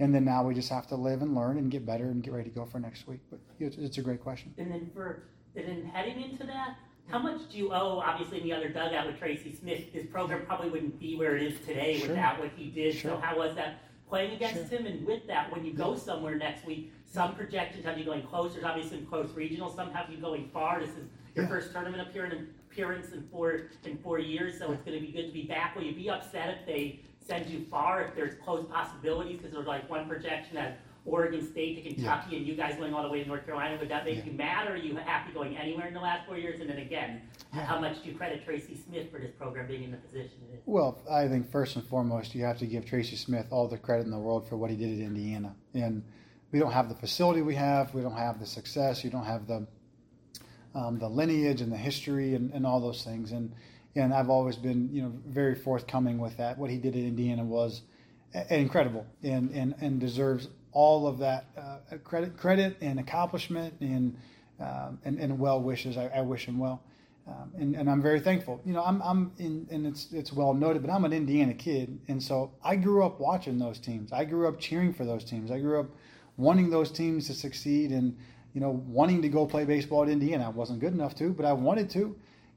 And 0.00 0.14
then 0.14 0.24
now 0.24 0.44
we 0.44 0.54
just 0.54 0.70
have 0.70 0.86
to 0.88 0.96
live 0.96 1.22
and 1.22 1.34
learn 1.34 1.56
and 1.58 1.70
get 1.70 1.86
better 1.86 2.06
and 2.06 2.22
get 2.22 2.32
ready 2.32 2.50
to 2.50 2.54
go 2.54 2.64
for 2.64 2.80
next 2.80 3.06
week. 3.06 3.20
But 3.30 3.38
it's, 3.60 3.76
it's 3.76 3.98
a 3.98 4.02
great 4.02 4.20
question. 4.20 4.52
And 4.58 4.70
then 4.70 4.90
for 4.92 5.22
and 5.56 5.68
then 5.68 5.84
heading 5.92 6.20
into 6.20 6.44
that, 6.44 6.76
how 7.08 7.18
much 7.18 7.48
do 7.50 7.58
you 7.58 7.72
owe, 7.72 8.02
obviously, 8.04 8.38
in 8.38 8.44
the 8.44 8.52
other 8.52 8.68
dugout 8.68 9.06
with 9.06 9.18
Tracy 9.18 9.54
Smith? 9.54 9.92
His 9.92 10.06
program 10.06 10.44
probably 10.46 10.70
wouldn't 10.70 10.98
be 10.98 11.16
where 11.16 11.36
it 11.36 11.42
is 11.42 11.60
today 11.60 11.98
sure. 11.98 12.08
without 12.08 12.40
what 12.40 12.50
he 12.56 12.70
did. 12.70 12.94
Sure. 12.94 13.12
So, 13.12 13.16
how 13.18 13.36
was 13.36 13.54
that 13.54 13.82
playing 14.08 14.32
against 14.32 14.70
sure. 14.70 14.78
him? 14.78 14.86
And 14.86 15.06
with 15.06 15.26
that, 15.26 15.52
when 15.52 15.64
you 15.64 15.72
go 15.72 15.96
somewhere 15.96 16.34
next 16.34 16.66
week, 16.66 16.92
some 17.04 17.34
projections 17.34 17.84
have 17.84 17.98
you 17.98 18.04
going 18.04 18.22
close. 18.22 18.54
There's 18.54 18.64
obviously 18.64 18.98
close 19.02 19.30
regional. 19.34 19.70
Some 19.70 19.92
have 19.92 20.10
you 20.10 20.16
going 20.16 20.48
far. 20.52 20.80
This 20.80 20.90
is 20.90 21.06
your 21.34 21.44
yeah. 21.44 21.50
first 21.50 21.72
tournament 21.72 22.02
appearance 22.02 23.12
in 23.12 23.22
four 23.30 23.60
in 23.84 23.98
four 23.98 24.18
years, 24.18 24.58
so 24.58 24.72
it's 24.72 24.82
going 24.82 24.98
to 24.98 25.04
be 25.04 25.12
good 25.12 25.26
to 25.26 25.32
be 25.32 25.42
back. 25.42 25.76
Will 25.76 25.84
you 25.84 25.94
be 25.94 26.10
upset 26.10 26.58
if 26.58 26.66
they 26.66 27.00
send 27.26 27.48
you 27.50 27.66
far? 27.70 28.02
If 28.02 28.14
there's 28.14 28.34
close 28.44 28.66
possibilities, 28.70 29.38
because 29.38 29.52
there's 29.52 29.66
like 29.66 29.88
one 29.88 30.08
projection 30.08 30.54
that 30.54 30.78
Oregon 31.06 31.46
State 31.46 31.76
to 31.76 31.94
Kentucky, 31.94 32.28
yeah. 32.30 32.38
and 32.38 32.46
you 32.46 32.54
guys 32.54 32.76
going 32.76 32.94
all 32.94 33.02
the 33.02 33.10
way 33.10 33.22
to 33.22 33.28
North 33.28 33.44
Carolina. 33.44 33.76
Would 33.78 33.90
that 33.90 34.04
make 34.04 34.18
yeah. 34.18 34.24
you 34.24 34.32
mad, 34.32 34.68
or 34.68 34.74
are 34.74 34.76
you 34.76 34.96
happy 34.96 35.32
going 35.32 35.56
anywhere 35.56 35.86
in 35.86 35.94
the 35.94 36.00
last 36.00 36.26
four 36.26 36.38
years? 36.38 36.60
And 36.60 36.70
then 36.70 36.78
again, 36.78 37.20
yeah. 37.54 37.66
how 37.66 37.78
much 37.78 38.02
do 38.02 38.10
you 38.10 38.16
credit 38.16 38.44
Tracy 38.44 38.74
Smith 38.74 39.10
for 39.10 39.18
this 39.18 39.30
program 39.32 39.66
being 39.66 39.84
in 39.84 39.90
the 39.90 39.98
position 39.98 40.38
it 40.50 40.54
is? 40.54 40.60
Well, 40.64 41.02
I 41.10 41.28
think 41.28 41.50
first 41.50 41.76
and 41.76 41.84
foremost, 41.86 42.34
you 42.34 42.44
have 42.44 42.58
to 42.58 42.66
give 42.66 42.86
Tracy 42.86 43.16
Smith 43.16 43.46
all 43.50 43.68
the 43.68 43.76
credit 43.76 44.06
in 44.06 44.10
the 44.10 44.18
world 44.18 44.48
for 44.48 44.56
what 44.56 44.70
he 44.70 44.76
did 44.76 44.98
at 44.98 45.04
Indiana. 45.04 45.54
And 45.74 46.02
we 46.52 46.58
don't 46.58 46.72
have 46.72 46.88
the 46.88 46.94
facility 46.94 47.42
we 47.42 47.54
have, 47.56 47.92
we 47.94 48.00
don't 48.00 48.16
have 48.16 48.40
the 48.40 48.46
success, 48.46 49.04
you 49.04 49.10
don't 49.10 49.26
have 49.26 49.46
the 49.46 49.66
um, 50.74 50.98
the 50.98 51.08
lineage 51.08 51.60
and 51.60 51.72
the 51.72 51.76
history 51.76 52.34
and, 52.34 52.52
and 52.52 52.66
all 52.66 52.80
those 52.80 53.04
things. 53.04 53.30
And 53.30 53.52
and 53.96 54.12
I've 54.12 54.30
always 54.30 54.56
been, 54.56 54.88
you 54.92 55.02
know, 55.02 55.12
very 55.26 55.54
forthcoming 55.54 56.18
with 56.18 56.36
that. 56.38 56.58
What 56.58 56.70
he 56.70 56.78
did 56.78 56.94
at 56.94 57.02
Indiana 57.02 57.44
was 57.44 57.82
incredible 58.50 59.06
and, 59.22 59.50
and, 59.50 59.74
and 59.80 60.00
deserves 60.00 60.48
all 60.72 61.06
of 61.06 61.18
that 61.18 61.46
uh, 61.56 61.96
credit, 62.02 62.36
credit 62.36 62.76
and 62.80 62.98
accomplishment 62.98 63.74
and 63.80 64.16
um, 64.60 65.00
and, 65.04 65.18
and, 65.18 65.38
well 65.38 65.60
wishes. 65.60 65.96
I, 65.96 66.06
I 66.14 66.20
wish 66.20 66.44
him 66.46 66.58
well, 66.58 66.80
um, 67.26 67.50
and, 67.58 67.74
and, 67.74 67.90
I'm 67.90 68.00
very 68.00 68.20
thankful. 68.20 68.60
You 68.64 68.72
know, 68.72 68.84
I'm 68.84 69.02
I'm 69.02 69.32
in, 69.36 69.66
and 69.68 69.84
it's 69.84 70.12
it's 70.12 70.32
well 70.32 70.54
noted, 70.54 70.80
but 70.80 70.92
I'm 70.92 71.04
an 71.04 71.12
Indiana 71.12 71.54
kid, 71.54 71.98
and 72.06 72.22
so 72.22 72.52
I 72.62 72.76
grew 72.76 73.04
up 73.04 73.18
watching 73.18 73.58
those 73.58 73.80
teams. 73.80 74.12
I 74.12 74.24
grew 74.24 74.46
up 74.46 74.60
cheering 74.60 74.94
for 74.94 75.04
those 75.04 75.24
teams. 75.24 75.50
I 75.50 75.58
grew 75.58 75.80
up 75.80 75.86
wanting 76.36 76.70
those 76.70 76.92
teams 76.92 77.26
to 77.26 77.34
succeed, 77.34 77.90
and 77.90 78.16
you 78.52 78.60
know, 78.60 78.70
wanting 78.86 79.22
to 79.22 79.28
go 79.28 79.44
play 79.44 79.64
baseball 79.64 80.04
at 80.04 80.08
Indiana. 80.08 80.46
I 80.46 80.50
wasn't 80.50 80.78
good 80.78 80.92
enough 80.92 81.16
to, 81.16 81.30
but 81.30 81.44
I 81.44 81.52
wanted 81.52 81.90
to. 81.90 82.14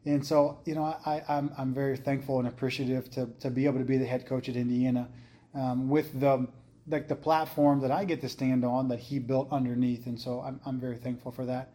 And 0.07 0.25
so, 0.25 0.57
you 0.63 0.73
know, 0.73 0.95
I, 1.05 1.21
I'm, 1.27 1.51
I'm 1.57 1.73
very 1.73 1.97
thankful 1.97 2.39
and 2.39 2.47
appreciative 2.47 3.11
to, 3.11 3.27
to 3.41 3.49
be 3.49 3.65
able 3.65 3.79
to 3.79 3.85
be 3.85 3.97
the 3.97 4.05
head 4.05 4.25
coach 4.25 4.47
at 4.47 4.55
Indiana 4.55 5.09
um, 5.53 5.89
with 5.89 6.17
the 6.19 6.47
like 6.89 7.09
the 7.09 7.15
platform 7.15 7.81
that 7.81 7.91
I 7.91 8.05
get 8.05 8.21
to 8.21 8.29
stand 8.29 8.63
on 8.63 8.87
that 8.87 8.99
he 8.99 9.19
built 9.19 9.49
underneath, 9.51 10.05
and 10.05 10.17
so 10.17 10.39
I'm, 10.39 10.61
I'm 10.65 10.79
very 10.79 10.95
thankful 10.95 11.33
for 11.33 11.45
that. 11.45 11.73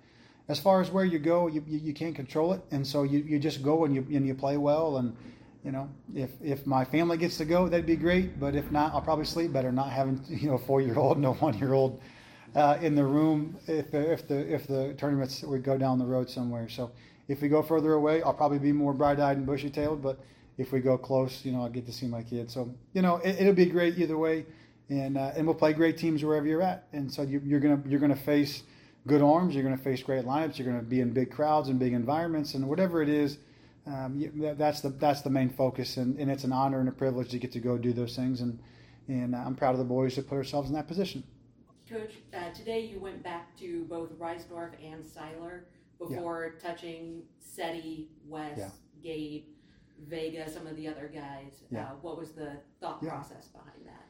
As 0.48 0.58
far 0.58 0.80
as 0.80 0.90
where 0.90 1.04
you 1.04 1.18
go, 1.18 1.48
you, 1.48 1.62
you, 1.66 1.78
you 1.78 1.92
can't 1.92 2.16
control 2.16 2.54
it, 2.54 2.62
and 2.70 2.86
so 2.86 3.02
you, 3.02 3.18
you 3.18 3.38
just 3.38 3.62
go 3.62 3.84
and 3.84 3.94
you 3.94 4.06
and 4.10 4.26
you 4.26 4.34
play 4.34 4.56
well, 4.56 4.96
and 4.96 5.14
you 5.62 5.70
know 5.70 5.90
if 6.14 6.30
if 6.42 6.66
my 6.66 6.84
family 6.86 7.18
gets 7.18 7.36
to 7.36 7.44
go, 7.44 7.68
that'd 7.68 7.84
be 7.84 7.96
great. 7.96 8.40
But 8.40 8.56
if 8.56 8.70
not, 8.72 8.94
I'll 8.94 9.02
probably 9.02 9.26
sleep 9.26 9.52
better 9.52 9.70
not 9.70 9.90
having 9.90 10.24
you 10.28 10.48
know 10.48 10.54
a 10.54 10.58
four 10.58 10.80
year 10.80 10.96
old 10.96 11.18
and 11.18 11.26
a 11.26 11.32
one 11.32 11.58
year 11.58 11.74
old 11.74 12.00
uh, 12.54 12.78
in 12.80 12.94
the 12.94 13.04
room 13.04 13.56
if 13.66 13.94
if 13.94 14.28
the 14.28 14.54
if 14.54 14.66
the 14.66 14.94
tournaments 14.94 15.42
would 15.42 15.62
go 15.62 15.78
down 15.78 15.98
the 15.98 16.04
road 16.06 16.28
somewhere. 16.28 16.68
So 16.68 16.90
if 17.28 17.40
we 17.40 17.48
go 17.48 17.62
further 17.62 17.94
away, 17.94 18.22
I'll 18.22 18.34
probably 18.34 18.58
be 18.58 18.72
more 18.72 18.92
bright 18.92 19.20
eyed 19.20 19.36
and 19.36 19.46
bushy 19.46 19.70
tailed, 19.70 20.02
but 20.02 20.18
if 20.58 20.72
we 20.72 20.80
go 20.80 20.98
close, 20.98 21.44
you 21.44 21.52
know, 21.52 21.62
I'll 21.62 21.70
get 21.70 21.86
to 21.86 21.92
see 21.92 22.06
my 22.06 22.22
kids. 22.22 22.52
So, 22.52 22.74
you 22.92 23.00
know, 23.00 23.16
it, 23.24 23.40
will 23.44 23.54
be 23.54 23.66
great 23.66 23.98
either 23.98 24.18
way 24.18 24.44
and 24.90 25.16
uh, 25.16 25.32
and 25.34 25.46
we'll 25.46 25.54
play 25.54 25.72
great 25.72 25.96
teams 25.96 26.22
wherever 26.22 26.46
you're 26.46 26.62
at. 26.62 26.86
And 26.92 27.12
so 27.12 27.22
you, 27.22 27.38
are 27.56 27.60
gonna 27.60 27.82
you're 27.86 28.00
gonna 28.00 28.14
face 28.16 28.62
good 29.06 29.22
arms. 29.22 29.54
You're 29.54 29.64
gonna 29.64 29.76
face 29.76 30.02
great 30.02 30.24
lineups. 30.24 30.58
You're 30.58 30.68
gonna 30.68 30.82
be 30.82 31.00
in 31.00 31.12
big 31.12 31.30
crowds 31.30 31.68
and 31.68 31.78
big 31.78 31.92
environments 31.92 32.54
and 32.54 32.68
whatever 32.68 33.02
it 33.02 33.08
is. 33.08 33.38
Um, 33.86 34.30
that's 34.58 34.80
the 34.80 34.90
that's 34.90 35.22
the 35.22 35.30
main 35.30 35.50
focus, 35.50 35.96
and, 35.96 36.18
and 36.18 36.30
it's 36.30 36.44
an 36.44 36.52
honor 36.52 36.78
and 36.80 36.88
a 36.88 36.92
privilege 36.92 37.30
to 37.30 37.38
get 37.38 37.52
to 37.52 37.60
go 37.60 37.78
do 37.78 37.92
those 37.92 38.14
things. 38.14 38.40
And 38.40 38.58
and 39.08 39.34
uh, 39.34 39.38
I'm 39.38 39.54
proud 39.54 39.72
of 39.72 39.78
the 39.78 39.84
boys 39.84 40.14
to 40.16 40.22
put 40.22 40.36
ourselves 40.36 40.68
in 40.68 40.74
that 40.74 40.86
position. 40.86 41.24
Coach, 41.92 42.14
uh, 42.32 42.50
today 42.54 42.80
you 42.80 42.98
went 42.98 43.22
back 43.22 43.54
to 43.58 43.84
both 43.84 44.18
Risedorph 44.18 44.72
and 44.82 45.04
Seiler 45.04 45.64
before 45.98 46.54
yeah. 46.54 46.68
touching 46.70 47.22
Seti, 47.38 48.08
West, 48.26 48.58
yeah. 48.58 48.70
Gabe, 49.02 49.44
Vega, 50.08 50.50
some 50.50 50.66
of 50.66 50.74
the 50.76 50.88
other 50.88 51.10
guys. 51.12 51.64
Yeah. 51.70 51.82
Uh, 51.82 51.86
what 52.00 52.16
was 52.16 52.30
the 52.32 52.52
thought 52.80 53.02
process 53.02 53.48
behind 53.48 53.84
that? 53.84 54.06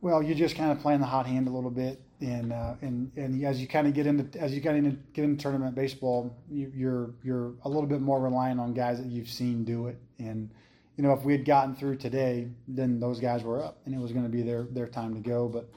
Well, 0.00 0.22
you're 0.22 0.36
just 0.36 0.54
kind 0.54 0.70
of 0.70 0.78
playing 0.78 1.00
the 1.00 1.06
hot 1.06 1.26
hand 1.26 1.48
a 1.48 1.50
little 1.50 1.72
bit, 1.72 2.00
and 2.20 2.52
uh, 2.52 2.74
and 2.82 3.10
and 3.16 3.44
as 3.44 3.60
you 3.60 3.66
kind 3.66 3.88
of 3.88 3.94
get 3.94 4.06
into 4.06 4.40
as 4.40 4.54
you 4.54 4.60
get 4.60 4.76
into 4.76 4.96
get 5.12 5.24
into 5.24 5.42
tournament 5.42 5.74
baseball, 5.74 6.36
you, 6.48 6.70
you're 6.72 7.14
you're 7.24 7.54
a 7.64 7.68
little 7.68 7.86
bit 7.88 8.00
more 8.00 8.20
reliant 8.20 8.60
on 8.60 8.74
guys 8.74 8.98
that 8.98 9.08
you've 9.08 9.28
seen 9.28 9.64
do 9.64 9.88
it. 9.88 9.98
And 10.20 10.50
you 10.96 11.02
know, 11.02 11.12
if 11.12 11.24
we 11.24 11.32
had 11.32 11.44
gotten 11.44 11.74
through 11.74 11.96
today, 11.96 12.48
then 12.68 13.00
those 13.00 13.18
guys 13.18 13.42
were 13.42 13.60
up, 13.60 13.80
and 13.86 13.94
it 13.94 13.98
was 13.98 14.12
going 14.12 14.24
to 14.24 14.30
be 14.30 14.42
their 14.42 14.64
their 14.70 14.86
time 14.86 15.14
to 15.14 15.20
go. 15.20 15.48
But 15.48 15.68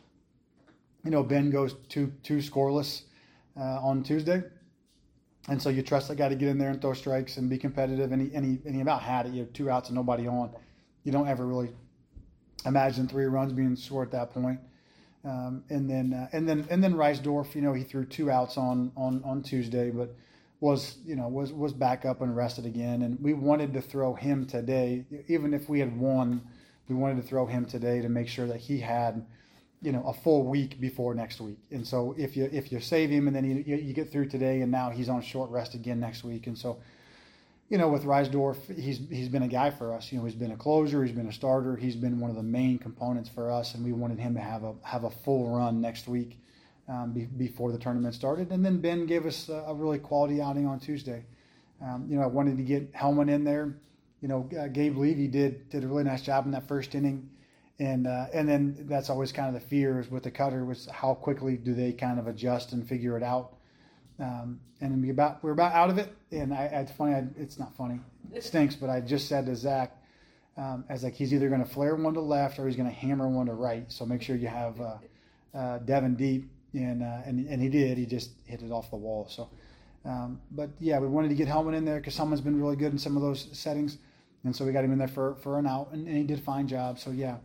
you 1.08 1.12
know, 1.12 1.24
Ben 1.24 1.50
goes 1.50 1.74
two 1.88 2.12
two 2.22 2.40
scoreless 2.40 3.04
uh, 3.58 3.80
on 3.82 4.04
Tuesday, 4.04 4.44
and 5.48 5.62
so 5.62 5.70
you 5.70 5.82
trust 5.82 6.10
that 6.10 6.18
guy 6.18 6.28
to 6.28 6.36
get 6.36 6.50
in 6.50 6.58
there 6.58 6.70
and 6.70 6.82
throw 6.82 6.92
strikes 6.92 7.38
and 7.38 7.50
be 7.50 7.58
competitive. 7.58 8.12
And 8.12 8.22
he, 8.22 8.36
and 8.36 8.44
he, 8.44 8.60
and 8.66 8.76
he 8.76 8.82
about 8.82 9.02
had 9.02 9.26
it. 9.26 9.32
You 9.32 9.40
have 9.40 9.54
two 9.54 9.70
outs 9.70 9.88
and 9.88 9.96
nobody 9.96 10.28
on. 10.28 10.52
You 11.06 11.14
don't 11.14 11.30
ever 11.30 11.46
really 11.46 11.70
imagine 12.66 13.08
three 13.08 13.24
runs 13.24 13.54
being 13.54 13.78
scored 13.78 14.10
at 14.10 14.12
that 14.12 14.34
point. 14.34 14.60
Um, 15.24 15.64
and 15.70 15.90
then 15.90 16.14
uh, 16.14 16.28
and 16.34 16.48
then 16.48 16.68
and 16.70 16.84
then 16.84 16.96
Risedorph, 16.96 17.56
you 17.56 17.62
know, 17.62 17.72
he 17.72 17.86
threw 17.86 18.04
two 18.04 18.30
outs 18.30 18.58
on 18.58 18.92
on 18.98 19.24
on 19.24 19.44
Tuesday, 19.44 19.92
but 19.92 20.14
was 20.60 20.98
you 21.06 21.16
know 21.16 21.30
was 21.30 21.54
was 21.54 21.72
back 21.72 22.04
up 22.04 22.20
and 22.20 22.36
rested 22.36 22.66
again. 22.66 23.02
And 23.04 23.18
we 23.22 23.32
wanted 23.32 23.74
to 23.76 23.82
throw 23.82 24.14
him 24.14 24.46
today, 24.46 25.06
even 25.30 25.54
if 25.54 25.70
we 25.70 25.80
had 25.80 25.98
won. 25.98 26.42
We 26.90 26.96
wanted 26.96 27.22
to 27.22 27.28
throw 27.28 27.46
him 27.46 27.64
today 27.64 28.02
to 28.02 28.10
make 28.10 28.28
sure 28.28 28.48
that 28.48 28.58
he 28.58 28.80
had 28.80 29.26
you 29.82 29.92
know 29.92 30.04
a 30.08 30.14
full 30.14 30.44
week 30.44 30.80
before 30.80 31.14
next 31.14 31.40
week. 31.40 31.58
And 31.72 31.86
so 31.86 32.16
if 32.18 32.36
you 32.36 32.50
if 32.52 32.72
you 32.72 32.80
save 32.80 33.10
him 33.10 33.28
and 33.28 33.36
then 33.36 33.46
you, 33.46 33.76
you 33.76 33.94
get 33.94 34.12
through 34.12 34.28
today 34.30 34.62
and 34.62 34.72
now 34.72 34.90
he's 34.90 35.10
on 35.10 35.22
short 35.22 35.50
rest 35.52 35.76
again 35.76 36.00
next 36.00 36.24
week. 36.24 36.48
And 36.48 36.58
so 36.58 36.80
you 37.70 37.78
know 37.78 37.90
with 37.90 38.04
Risedorph, 38.04 38.76
he's 38.80 39.00
he's 39.10 39.30
been 39.30 39.44
a 39.44 39.48
guy 39.48 39.70
for 39.70 39.94
us. 39.94 40.12
You 40.12 40.20
know 40.20 40.26
he's 40.26 40.36
been 40.36 40.52
a 40.52 40.58
closer, 40.58 41.04
he's 41.04 41.16
been 41.16 41.28
a 41.28 41.34
starter, 41.34 41.76
he's 41.76 41.96
been 41.96 42.20
one 42.20 42.30
of 42.30 42.36
the 42.36 42.44
main 42.44 42.80
components 42.80 43.30
for 43.30 43.52
us, 43.52 43.76
and 43.76 43.84
we 43.84 43.92
wanted 43.92 44.20
him 44.20 44.34
to 44.34 44.42
have 44.42 44.64
a 44.64 44.74
have 44.84 45.04
a 45.04 45.12
full 45.12 45.56
run 45.56 45.82
next 45.82 46.08
week. 46.08 46.40
Um, 46.90 47.12
be, 47.12 47.26
before 47.26 47.74
the 47.74 47.78
tournament 47.78 48.16
started, 48.16 48.50
and 48.50 48.64
then 48.64 48.80
Ben 48.80 49.06
gave 49.06 49.26
us 49.26 49.50
a, 49.50 49.66
a 49.68 49.74
really 49.74 50.00
quality 50.00 50.42
outing 50.42 50.66
on 50.66 50.80
Tuesday. 50.80 51.26
Um, 51.82 52.06
you 52.10 52.16
know, 52.16 52.24
I 52.24 52.28
wanted 52.28 52.56
to 52.56 52.64
get 52.64 52.94
Hellman 52.94 53.30
in 53.30 53.44
there. 53.44 53.76
You 54.22 54.30
know, 54.30 54.50
uh, 54.58 54.68
Gabe 54.68 54.96
Levy 54.96 55.28
did 55.28 55.70
did 55.70 55.84
a 55.84 55.88
really 55.88 56.06
nice 56.06 56.22
job 56.22 56.46
in 56.46 56.52
that 56.52 56.66
first 56.66 56.96
inning 56.96 57.30
and 57.80 58.08
uh, 58.08 58.26
and 58.34 58.48
then 58.48 58.86
that's 58.90 59.10
always 59.10 59.32
kind 59.32 59.48
of 59.48 59.62
the 59.62 59.68
fear 59.68 60.00
is 60.00 60.10
with 60.10 60.24
the 60.24 60.32
cutter 60.32 60.66
was 60.66 60.88
how 60.92 61.14
quickly 61.14 61.58
do 61.58 61.74
they 61.74 61.94
kind 61.94 62.20
of 62.20 62.28
adjust 62.28 62.74
and 62.74 62.88
figure 62.88 63.18
it 63.18 63.24
out. 63.24 63.54
Um, 64.20 64.60
and 64.82 65.02
we 65.02 65.10
about 65.10 65.44
we're 65.44 65.52
about 65.52 65.74
out 65.74 65.90
of 65.90 65.98
it. 65.98 66.16
And 66.32 66.54
I, 66.54 66.64
it's 66.66 66.92
funny. 66.92 67.14
I, 67.14 67.26
it's 67.38 67.60
not 67.60 67.76
funny. 67.76 68.00
It 68.34 68.44
stinks. 68.44 68.76
But 68.76 68.90
I 68.90 69.02
just 69.02 69.28
said 69.28 69.46
to 69.46 69.56
Zach, 69.56 69.96
um, 70.58 70.86
as 70.90 71.04
like 71.04 71.14
he's 71.14 71.34
either 71.34 71.50
going 71.50 71.64
to 71.64 71.70
flare 71.70 71.96
one 71.96 72.14
to 72.16 72.22
left 72.22 72.58
or 72.60 72.68
he's 72.68 72.76
going 72.76 72.90
to 72.90 72.96
hammer 72.96 73.28
one 73.28 73.46
to 73.46 73.54
right. 73.54 73.92
So 73.92 74.06
make 74.06 74.22
sure 74.22 74.36
you 74.36 74.48
have 74.48 74.82
uh, 74.82 74.98
uh, 75.54 75.78
Devin 75.80 76.16
deep. 76.16 76.50
And, 76.74 77.02
uh, 77.02 77.22
and 77.26 77.48
and 77.48 77.62
he 77.62 77.70
did. 77.70 77.98
He 77.98 78.06
just 78.06 78.32
hit 78.46 78.62
it 78.62 78.72
off 78.72 78.90
the 78.90 78.98
wall. 78.98 79.28
So. 79.30 79.50
Um, 80.06 80.40
but 80.52 80.70
yeah, 80.80 81.00
we 81.00 81.08
wanted 81.08 81.30
to 81.30 81.36
get 81.36 81.50
Hellman 81.50 81.76
in 81.76 81.84
there 81.84 81.98
because 81.98 82.14
someone's 82.14 82.40
been 82.40 82.62
really 82.62 82.78
good 82.78 82.94
in 82.94 82.98
some 82.98 83.18
of 83.18 83.22
those 83.22 83.50
settings, 83.52 83.98
and 84.46 84.56
so 84.56 84.64
we 84.64 84.72
got 84.72 84.86
him 84.86 84.94
in 84.94 85.00
there 85.00 85.08
for, 85.08 85.36
for 85.36 85.60
an 85.60 85.68
out, 85.68 85.90
and, 85.92 86.08
and 86.08 86.16
he 86.16 86.24
did 86.24 86.40
a 86.40 86.42
fine 86.42 86.66
job. 86.66 86.98
So 86.98 87.12
yeah, 87.12 87.38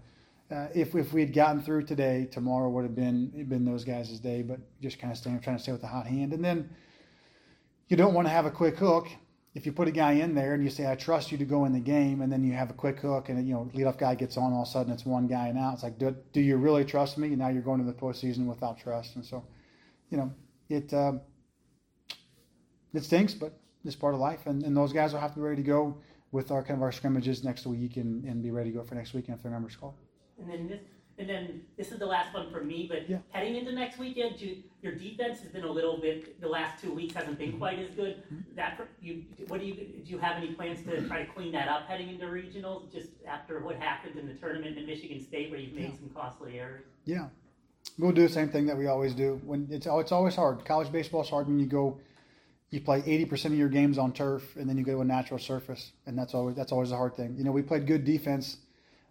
uh, 0.52 0.68
if 0.75 0.94
if 0.94 1.12
we 1.12 1.21
had 1.21 1.32
gotten 1.32 1.62
through 1.62 1.85
today, 1.85 2.28
tomorrow 2.30 2.68
would 2.68 2.85
have 2.85 2.94
been 2.94 3.47
been 3.49 3.64
those 3.64 3.85
guys' 3.85 4.18
day. 4.21 4.42
But 4.42 4.61
just 4.80 4.99
kind 4.99 5.11
of 5.11 5.18
staying, 5.18 5.40
trying 5.40 5.56
to 5.56 5.62
stay 5.62 5.73
with 5.73 5.80
the 5.80 5.87
hot 5.87 6.06
hand, 6.06 6.32
and 6.32 6.44
then 6.44 6.68
you 7.88 7.97
don't 7.97 8.14
want 8.14 8.26
to 8.26 8.30
have 8.32 8.47
a 8.47 8.50
quick 8.50 8.76
hook. 8.76 9.09
If 9.54 9.66
you 9.66 9.73
put 9.73 9.87
a 9.87 9.92
guy 9.92 10.12
in 10.12 10.35
there 10.35 10.54
and 10.54 10.64
you 10.64 10.71
say, 10.71 10.90
"I 10.90 10.94
trust 10.94 11.32
you 11.32 11.38
to 11.38 11.44
go 11.44 11.64
in 11.64 11.73
the 11.73 11.80
game," 11.80 12.23
and 12.23 12.32
then 12.32 12.44
you 12.44 12.52
have 12.52 12.71
a 12.71 12.75
quick 12.75 13.00
hook, 13.00 13.28
and 13.28 13.47
you 13.47 13.54
know, 13.54 13.71
leadoff 13.75 13.99
guy 13.99 14.14
gets 14.14 14.37
on, 14.37 14.52
all 14.52 14.62
of 14.62 14.68
a 14.68 14.71
sudden 14.71 14.92
it's 14.92 15.04
one 15.04 15.26
guy 15.26 15.49
and 15.49 15.59
out. 15.59 15.75
It's 15.75 15.82
like, 15.82 15.99
do, 15.99 16.14
do 16.32 16.40
you 16.40 16.56
really 16.56 16.85
trust 16.85 17.18
me? 17.18 17.28
And 17.28 17.38
now 17.38 17.49
you're 17.49 17.62
going 17.62 17.78
to 17.78 17.87
the 17.87 17.92
postseason 17.92 18.47
without 18.47 18.78
trust, 18.78 19.16
and 19.16 19.25
so, 19.25 19.44
you 20.11 20.16
know, 20.16 20.32
it 20.68 20.92
uh, 20.92 21.12
it 22.94 23.04
stinks, 23.04 23.35
but 23.35 23.59
it's 23.85 23.97
part 23.97 24.14
of 24.14 24.21
life, 24.21 24.47
and, 24.47 24.62
and 24.62 24.76
those 24.76 24.92
guys 24.92 25.12
will 25.12 25.21
have 25.21 25.32
to 25.32 25.37
be 25.37 25.42
ready 25.42 25.62
to 25.62 25.68
go 25.68 25.99
with 26.30 26.50
our 26.50 26.62
kind 26.62 26.78
of 26.78 26.82
our 26.82 26.92
scrimmages 26.92 27.44
next 27.44 27.66
week 27.66 27.97
and, 27.99 28.25
and 28.25 28.42
be 28.42 28.50
ready 28.50 28.71
to 28.71 28.78
go 28.78 28.82
for 28.82 28.94
next 28.94 29.12
weekend 29.12 29.37
if 29.37 29.42
their 29.42 29.52
numbers 29.52 29.76
call. 29.76 29.94
And 30.41 30.51
then 30.51 30.67
this, 30.69 30.81
and 31.19 31.29
then 31.29 31.62
this 31.77 31.93
is 31.93 31.99
the 31.99 32.07
last 32.07 32.33
one 32.35 32.51
for 32.51 32.65
me. 32.65 32.87
But 32.91 33.09
Yeah. 33.09 33.19
heading 33.31 33.57
into 33.57 33.73
next 33.73 33.99
weekend, 33.99 34.41
you, 34.41 34.62
your 34.83 34.95
defense 34.95 35.41
has 35.41 35.51
been 35.51 35.65
a 35.65 35.71
little 35.71 35.99
bit. 36.01 36.41
The 36.41 36.49
last 36.49 36.83
two 36.83 36.93
weeks 36.93 37.15
hasn't 37.15 37.39
Mm-hmm. 37.39 37.51
been 37.51 37.59
quite 37.59 37.79
as 37.79 37.91
good. 37.91 38.23
That 38.57 38.81
you, 39.01 39.25
what 39.49 39.61
do 39.61 39.67
you 39.67 39.75
do? 39.75 39.87
You 40.05 40.19
have 40.19 40.37
any 40.37 40.53
plans 40.55 40.83
to 40.85 41.07
try 41.07 41.25
to 41.25 41.33
clean 41.33 41.53
that 41.53 41.69
up 41.69 41.87
heading 41.87 42.09
into 42.09 42.27
regionals? 42.27 42.91
Just 42.93 43.11
after 43.27 43.61
what 43.61 43.77
happened 43.77 44.19
in 44.19 44.27
the 44.27 44.35
tournament 44.35 44.79
in 44.79 44.87
Michigan 44.87 45.21
State, 45.21 45.51
where 45.51 45.61
you've 45.61 45.75
made 45.75 45.91
Yeah. 45.91 45.97
some 45.97 46.11
costly 46.15 46.59
errors. 46.59 46.85
Yeah, 47.05 47.29
we'll 47.99 48.12
do 48.12 48.23
the 48.23 48.33
same 48.33 48.49
thing 48.49 48.67
that 48.67 48.77
we 48.77 48.87
always 48.87 49.15
do. 49.15 49.41
When 49.45 49.69
it's 49.71 49.87
oh, 49.87 49.99
it's 50.01 50.12
always 50.12 50.35
hard. 50.35 50.65
College 50.65 50.91
baseball 50.93 51.23
is 51.23 51.29
hard 51.29 51.47
when 51.47 51.59
you 51.61 51.67
go, 51.67 51.99
you 52.71 52.81
play 52.81 53.03
eighty 53.07 53.25
percent 53.27 53.53
of 53.53 53.59
your 53.59 53.69
games 53.69 53.99
on 53.99 54.12
turf, 54.12 54.57
and 54.57 54.69
then 54.69 54.79
you 54.79 54.85
go 54.85 54.93
to 54.95 55.01
a 55.03 55.05
natural 55.05 55.39
surface, 55.39 55.93
and 56.07 56.17
that's 56.19 56.33
always 56.35 56.57
that's 56.57 56.73
always 56.73 56.91
a 56.91 56.97
hard 56.97 57.15
thing. 57.17 57.35
You 57.37 57.45
know, 57.45 57.53
we 57.53 57.62
played 57.62 57.87
good 57.87 58.05
defense. 58.05 58.57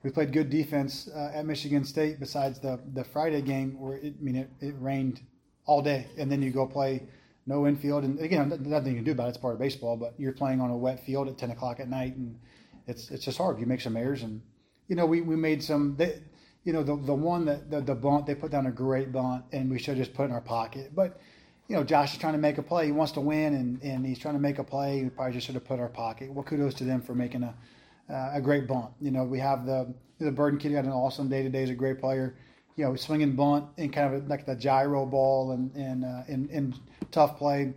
We 0.03 0.10
played 0.10 0.34
good 0.34 0.50
defense 0.50 1.08
uh, 1.15 1.31
at 1.34 1.46
Michigan 1.46 1.84
State. 1.86 2.20
Besides 2.20 2.60
the 2.60 2.79
the 2.93 3.03
Friday 3.03 3.41
game 3.41 3.79
where 3.79 3.98
it, 3.98 4.15
I 4.20 4.24
mean 4.24 4.36
it, 4.36 4.50
it 4.60 4.75
rained 4.79 5.22
all 5.65 5.81
day, 5.81 6.08
and 6.17 6.31
then 6.31 6.41
you 6.41 6.51
go 6.51 6.65
play 6.65 7.03
no 7.46 7.67
infield, 7.67 8.03
and 8.03 8.20
again 8.20 8.50
nothing 8.63 8.91
you 8.91 8.96
can 8.96 9.03
do 9.03 9.12
about 9.12 9.27
it. 9.27 9.29
It's 9.29 9.38
part 9.38 9.53
of 9.53 9.60
baseball, 9.60 9.98
but 9.98 10.13
you're 10.17 10.31
playing 10.31 10.60
on 10.62 10.72
a 10.72 10.77
wet 10.77 11.05
field 11.05 11.27
at 11.27 11.38
ten 11.38 11.51
o'clock 11.51 11.79
at 11.79 11.89
night, 11.89 12.15
and 12.15 12.39
it's 12.88 13.12
it's 13.12 13.25
just 13.25 13.38
hard. 13.38 13.60
You 13.60 13.65
make 13.65 13.81
some 13.81 13.96
errors, 13.96 14.24
and 14.24 14.41
you 14.88 14.96
know 14.96 15.05
we, 15.05 15.22
we 15.22 15.36
made 15.36 15.63
some. 15.63 15.96
They, 15.98 16.20
you 16.63 16.74
know 16.74 16.84
the 16.84 16.96
the 16.96 17.13
one 17.13 17.46
that 17.46 17.70
the, 17.70 17.81
the 17.81 17.96
bunt 17.96 18.25
they 18.25 18.36
put 18.36 18.51
down 18.51 18.65
a 18.65 18.72
great 18.72 19.12
bunt, 19.12 19.46
and 19.51 19.70
we 19.70 19.79
should 19.79 19.98
just 19.98 20.13
put 20.13 20.25
in 20.25 20.31
our 20.31 20.41
pocket. 20.41 20.93
But 20.96 21.20
you 21.67 21.75
know 21.75 21.84
Josh 21.84 22.13
is 22.13 22.20
trying 22.20 22.34
to 22.34 22.39
make 22.39 22.58
a 22.58 22.63
play. 22.63 22.86
He 22.88 22.91
wants 22.91 23.13
to 23.13 23.22
win, 23.22 23.53
and, 23.53 23.81
and 23.84 24.05
he's 24.05 24.20
trying 24.20 24.36
to 24.36 24.39
make 24.39 24.58
a 24.58 24.63
play. 24.63 25.03
We 25.03 25.10
probably 25.10 25.34
just 25.34 25.46
should 25.46 25.55
have 25.55 25.65
put 25.65 25.79
our 25.79 25.89
pocket. 25.89 26.31
Well, 26.31 26.43
kudos 26.43 26.74
to 26.75 26.84
them 26.84 27.01
for 27.01 27.13
making 27.13 27.43
a 27.43 27.53
uh, 28.10 28.31
a 28.34 28.41
great 28.41 28.67
bunt. 28.67 28.91
You 29.00 29.12
know 29.12 29.24
we 29.24 29.39
have 29.39 29.65
the 29.65 29.93
the 30.20 30.31
Burton 30.31 30.60
kid 30.60 30.72
had 30.72 30.86
an 30.86 30.91
awesome 30.91 31.29
day 31.29 31.43
today. 31.43 31.62
He's 31.62 31.70
a 31.70 31.75
great 31.75 32.00
player. 32.00 32.36
You 32.75 32.86
know 32.86 32.96
swinging 32.96 33.36
bunt 33.36 33.65
and 33.77 33.91
kind 33.91 34.13
of 34.13 34.27
like 34.27 34.46
the 34.46 34.55
gyro 34.55 35.05
ball 35.05 35.51
and 35.51 35.75
and 35.75 36.05
uh, 36.05 36.24
and, 36.27 36.50
and 36.50 36.79
tough 37.12 37.38
play. 37.38 37.74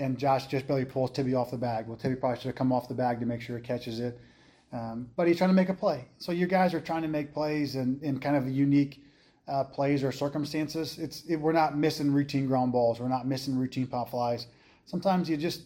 And 0.00 0.16
Josh 0.16 0.46
just 0.46 0.68
barely 0.68 0.84
pulls 0.84 1.10
Tibby 1.10 1.34
off 1.34 1.50
the 1.50 1.56
bag. 1.56 1.88
Well, 1.88 1.96
Tibby 1.96 2.14
probably 2.14 2.38
should 2.38 2.46
have 2.46 2.54
come 2.54 2.72
off 2.72 2.86
the 2.86 2.94
bag 2.94 3.18
to 3.18 3.26
make 3.26 3.40
sure 3.40 3.56
he 3.56 3.62
catches 3.64 3.98
it. 3.98 4.20
Um, 4.72 5.08
but 5.16 5.26
he's 5.26 5.38
trying 5.38 5.50
to 5.50 5.54
make 5.54 5.70
a 5.70 5.74
play. 5.74 6.06
So 6.18 6.30
you 6.30 6.46
guys 6.46 6.74
are 6.74 6.80
trying 6.80 7.02
to 7.02 7.08
make 7.08 7.32
plays 7.32 7.74
in, 7.74 7.98
in 8.02 8.20
kind 8.20 8.36
of 8.36 8.48
unique 8.48 9.02
uh, 9.48 9.64
plays 9.64 10.04
or 10.04 10.12
circumstances. 10.12 10.98
It's 10.98 11.24
it, 11.24 11.36
we're 11.36 11.52
not 11.52 11.76
missing 11.76 12.12
routine 12.12 12.46
ground 12.46 12.72
balls. 12.72 13.00
We're 13.00 13.08
not 13.08 13.26
missing 13.26 13.56
routine 13.56 13.86
pop 13.86 14.10
flies. 14.10 14.46
Sometimes 14.84 15.28
you 15.28 15.36
just 15.36 15.62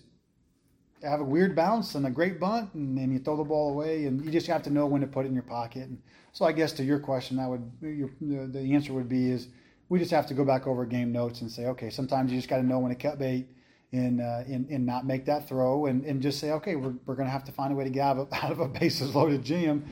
have 1.02 1.20
a 1.20 1.24
weird 1.24 1.54
bounce 1.56 1.94
and 1.94 2.06
a 2.06 2.10
great 2.10 2.38
bunt, 2.38 2.72
and 2.74 2.96
then 2.96 3.12
you 3.12 3.18
throw 3.18 3.36
the 3.36 3.44
ball 3.44 3.70
away, 3.70 4.06
and 4.06 4.24
you 4.24 4.30
just 4.30 4.46
have 4.46 4.62
to 4.64 4.70
know 4.70 4.86
when 4.86 5.00
to 5.00 5.06
put 5.06 5.24
it 5.24 5.28
in 5.28 5.34
your 5.34 5.42
pocket. 5.42 5.88
And 5.88 6.00
so 6.32 6.44
I 6.44 6.52
guess 6.52 6.72
to 6.72 6.84
your 6.84 6.98
question, 6.98 7.38
I 7.38 7.48
would 7.48 7.70
your, 7.80 8.10
the, 8.20 8.74
answer 8.74 8.92
would 8.92 9.08
be 9.08 9.30
is 9.30 9.48
we 9.88 9.98
just 9.98 10.10
have 10.10 10.26
to 10.28 10.34
go 10.34 10.44
back 10.44 10.66
over 10.66 10.84
game 10.86 11.12
notes 11.12 11.40
and 11.40 11.50
say, 11.50 11.66
okay, 11.66 11.90
sometimes 11.90 12.30
you 12.30 12.38
just 12.38 12.48
got 12.48 12.58
to 12.58 12.62
know 12.62 12.78
when 12.78 12.90
to 12.90 12.96
cut 12.96 13.18
bait 13.18 13.46
and, 13.92 14.20
uh, 14.20 14.42
and 14.46 14.68
and 14.70 14.86
not 14.86 15.06
make 15.06 15.26
that 15.26 15.48
throw, 15.48 15.86
and, 15.86 16.04
and 16.04 16.22
just 16.22 16.38
say, 16.38 16.52
okay, 16.52 16.76
we're, 16.76 16.94
we're 17.06 17.14
going 17.14 17.26
to 17.26 17.32
have 17.32 17.44
to 17.44 17.52
find 17.52 17.72
a 17.72 17.76
way 17.76 17.84
to 17.84 17.90
get 17.90 18.02
out 18.02 18.18
of, 18.18 18.32
out 18.32 18.52
of 18.52 18.60
a 18.60 18.68
bases 18.68 19.14
loaded 19.14 19.44
jam. 19.44 19.84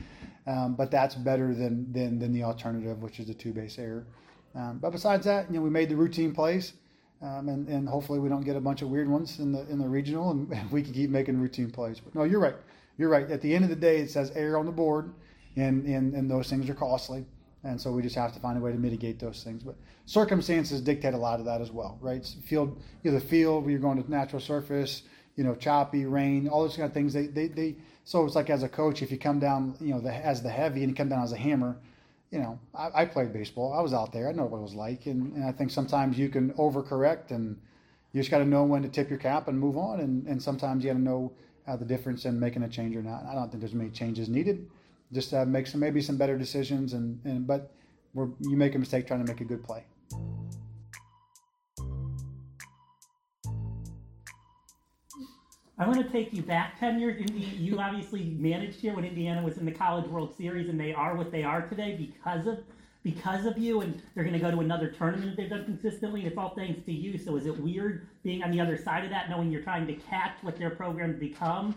Um, 0.47 0.73
but 0.73 0.89
that's 0.89 1.13
better 1.13 1.53
than, 1.53 1.91
than 1.93 2.17
than 2.17 2.33
the 2.33 2.43
alternative, 2.43 3.03
which 3.03 3.19
is 3.19 3.27
the 3.27 3.33
two 3.33 3.53
base 3.53 3.77
error. 3.77 4.07
Um, 4.55 4.79
but 4.79 4.91
besides 4.91 5.25
that, 5.25 5.49
you 5.49 5.57
know, 5.57 5.61
we 5.61 5.69
made 5.69 5.89
the 5.89 5.95
routine 5.95 6.33
plays, 6.33 6.73
um, 7.21 7.49
and 7.49 7.67
and 7.67 7.87
hopefully 7.87 8.19
we 8.19 8.29
don't 8.29 8.43
get 8.43 8.55
a 8.55 8.61
bunch 8.61 8.81
of 8.81 8.89
weird 8.89 9.09
ones 9.09 9.39
in 9.39 9.51
the 9.51 9.61
in 9.69 9.77
the 9.77 9.87
regional, 9.87 10.31
and, 10.51 10.71
we 10.71 10.81
can 10.81 10.93
keep 10.93 11.09
making 11.09 11.39
routine 11.39 11.71
plays. 11.71 11.99
But 11.99 12.15
no, 12.15 12.23
you're 12.23 12.39
right. 12.39 12.55
You're 12.97 13.09
right. 13.09 13.29
At 13.29 13.41
the 13.41 13.53
end 13.53 13.63
of 13.63 13.69
the 13.69 13.75
day, 13.75 13.97
it 13.97 14.09
says 14.09 14.31
air 14.31 14.57
on 14.57 14.65
the 14.65 14.71
board, 14.71 15.13
and 15.55 15.85
and 15.85 16.13
and 16.13 16.29
those 16.29 16.49
things 16.49 16.69
are 16.69 16.75
costly. 16.75 17.25
And 17.63 17.79
so 17.79 17.91
we 17.91 18.01
just 18.01 18.15
have 18.15 18.33
to 18.33 18.39
find 18.39 18.57
a 18.57 18.61
way 18.61 18.71
to 18.71 18.77
mitigate 18.77 19.19
those 19.19 19.43
things. 19.43 19.63
But 19.63 19.75
circumstances 20.05 20.81
dictate 20.81 21.13
a 21.13 21.17
lot 21.17 21.39
of 21.39 21.45
that 21.45 21.61
as 21.61 21.71
well, 21.71 21.99
right? 22.01 22.25
Field, 22.43 22.81
you 23.03 23.11
know, 23.11 23.19
the 23.19 23.23
field 23.23 23.69
you're 23.69 23.77
going 23.77 24.01
to 24.01 24.09
natural 24.09 24.41
surface, 24.41 25.03
you 25.35 25.43
know, 25.43 25.53
choppy, 25.53 26.05
rain, 26.05 26.47
all 26.47 26.63
those 26.63 26.75
kind 26.75 26.87
of 26.87 26.93
things. 26.93 27.13
They, 27.13 27.27
they, 27.27 27.47
they. 27.49 27.75
So 28.03 28.25
it's 28.25 28.35
like 28.35 28.49
as 28.49 28.63
a 28.63 28.69
coach, 28.69 29.03
if 29.03 29.11
you 29.11 29.19
come 29.19 29.39
down, 29.39 29.75
you 29.79 29.93
know, 29.93 30.01
the, 30.01 30.11
as 30.11 30.41
the 30.41 30.49
heavy 30.49 30.81
and 30.81 30.89
you 30.89 30.95
come 30.95 31.09
down 31.09 31.21
as 31.21 31.33
a 31.33 31.37
hammer, 31.37 31.77
you 32.31 32.39
know, 32.39 32.59
I, 32.73 33.01
I 33.01 33.05
played 33.05 33.33
baseball. 33.33 33.73
I 33.73 33.81
was 33.81 33.93
out 33.93 34.11
there. 34.11 34.29
I 34.29 34.31
know 34.31 34.45
what 34.45 34.57
it 34.57 34.61
was 34.61 34.73
like, 34.73 35.05
and, 35.05 35.33
and 35.35 35.45
I 35.45 35.51
think 35.51 35.71
sometimes 35.71 36.17
you 36.17 36.29
can 36.29 36.53
overcorrect, 36.53 37.31
and 37.31 37.59
you 38.13 38.21
just 38.21 38.31
got 38.31 38.39
to 38.39 38.45
know 38.45 38.63
when 38.63 38.81
to 38.81 38.89
tip 38.89 39.09
your 39.09 39.19
cap 39.19 39.47
and 39.47 39.59
move 39.59 39.77
on. 39.77 39.99
And, 39.99 40.25
and 40.27 40.41
sometimes 40.41 40.83
you 40.83 40.89
got 40.89 40.97
to 40.97 41.03
know 41.03 41.33
uh, 41.67 41.75
the 41.75 41.85
difference 41.85 42.25
in 42.25 42.39
making 42.39 42.63
a 42.63 42.69
change 42.69 42.95
or 42.95 43.03
not. 43.03 43.25
I 43.25 43.35
don't 43.35 43.49
think 43.49 43.61
there's 43.61 43.73
many 43.73 43.91
changes 43.91 44.29
needed 44.29 44.67
just 45.13 45.33
uh, 45.33 45.45
make 45.45 45.67
some 45.67 45.79
maybe 45.79 46.01
some 46.01 46.17
better 46.17 46.37
decisions 46.37 46.93
and, 46.93 47.19
and 47.25 47.45
but 47.45 47.71
you 48.15 48.57
make 48.57 48.75
a 48.75 48.79
mistake 48.79 49.07
trying 49.07 49.23
to 49.25 49.31
make 49.31 49.41
a 49.41 49.45
good 49.45 49.63
play. 49.63 49.83
I 55.81 55.87
want 55.87 55.97
to 55.97 56.07
take 56.11 56.31
you 56.31 56.43
back 56.43 56.79
10 56.79 56.99
years. 56.99 57.19
Indi- 57.19 57.39
You 57.57 57.79
obviously 57.79 58.35
managed 58.37 58.79
here 58.79 58.93
when 58.93 59.03
Indiana 59.03 59.41
was 59.41 59.57
in 59.57 59.65
the 59.65 59.71
College 59.71 60.05
World 60.07 60.35
Series, 60.37 60.69
and 60.69 60.79
they 60.79 60.93
are 60.93 61.15
what 61.15 61.31
they 61.31 61.43
are 61.43 61.67
today 61.67 61.95
because 61.95 62.45
of 62.45 62.59
because 63.03 63.47
of 63.47 63.57
you. 63.57 63.81
And 63.81 63.99
they're 64.13 64.23
going 64.23 64.35
to 64.35 64.39
go 64.39 64.51
to 64.51 64.59
another 64.59 64.89
tournament 64.89 65.31
that 65.31 65.37
they've 65.41 65.49
done 65.49 65.65
consistently, 65.65 66.19
and 66.19 66.29
it's 66.29 66.37
all 66.37 66.53
thanks 66.53 66.85
to 66.85 66.91
you. 66.91 67.17
So 67.17 67.35
is 67.35 67.47
it 67.47 67.59
weird 67.59 68.05
being 68.21 68.43
on 68.43 68.51
the 68.51 68.61
other 68.61 68.77
side 68.77 69.05
of 69.05 69.09
that, 69.09 69.27
knowing 69.27 69.51
you're 69.51 69.63
trying 69.63 69.87
to 69.87 69.93
catch 69.93 70.33
what 70.43 70.55
their 70.55 70.69
program's 70.69 71.17
become? 71.19 71.73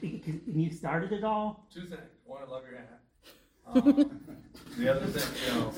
Because 0.00 0.40
you 0.52 0.72
started 0.72 1.12
it 1.12 1.22
all. 1.22 1.68
Two 1.72 1.82
things. 1.82 2.00
One, 2.24 2.42
I 2.44 2.50
love 2.50 2.64
your 2.68 2.78
hat. 2.80 2.98
Um, 3.64 4.20
the 4.76 4.88
other 4.88 5.06
thing, 5.06 5.54
you 5.54 5.60
know, 5.60 5.72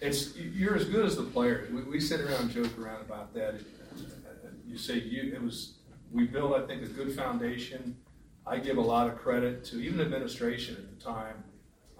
it's 0.00 0.36
you're 0.36 0.76
as 0.76 0.84
good 0.84 1.04
as 1.04 1.16
the 1.16 1.24
player. 1.24 1.66
We, 1.72 1.82
we 1.82 2.00
sit 2.00 2.20
around 2.20 2.42
and 2.42 2.50
joke 2.50 2.78
around 2.78 3.00
about 3.00 3.34
that. 3.34 3.54
It, 3.56 3.66
you 4.64 4.78
say 4.78 5.00
you 5.00 5.34
it 5.34 5.42
was 5.42 5.77
we 6.12 6.26
built, 6.26 6.54
I 6.54 6.66
think, 6.66 6.82
a 6.82 6.86
good 6.86 7.14
foundation. 7.14 7.96
I 8.46 8.58
give 8.58 8.78
a 8.78 8.82
lot 8.82 9.08
of 9.08 9.18
credit 9.18 9.64
to 9.66 9.80
even 9.80 10.00
administration 10.00 10.76
at 10.76 10.98
the 10.98 11.04
time, 11.04 11.44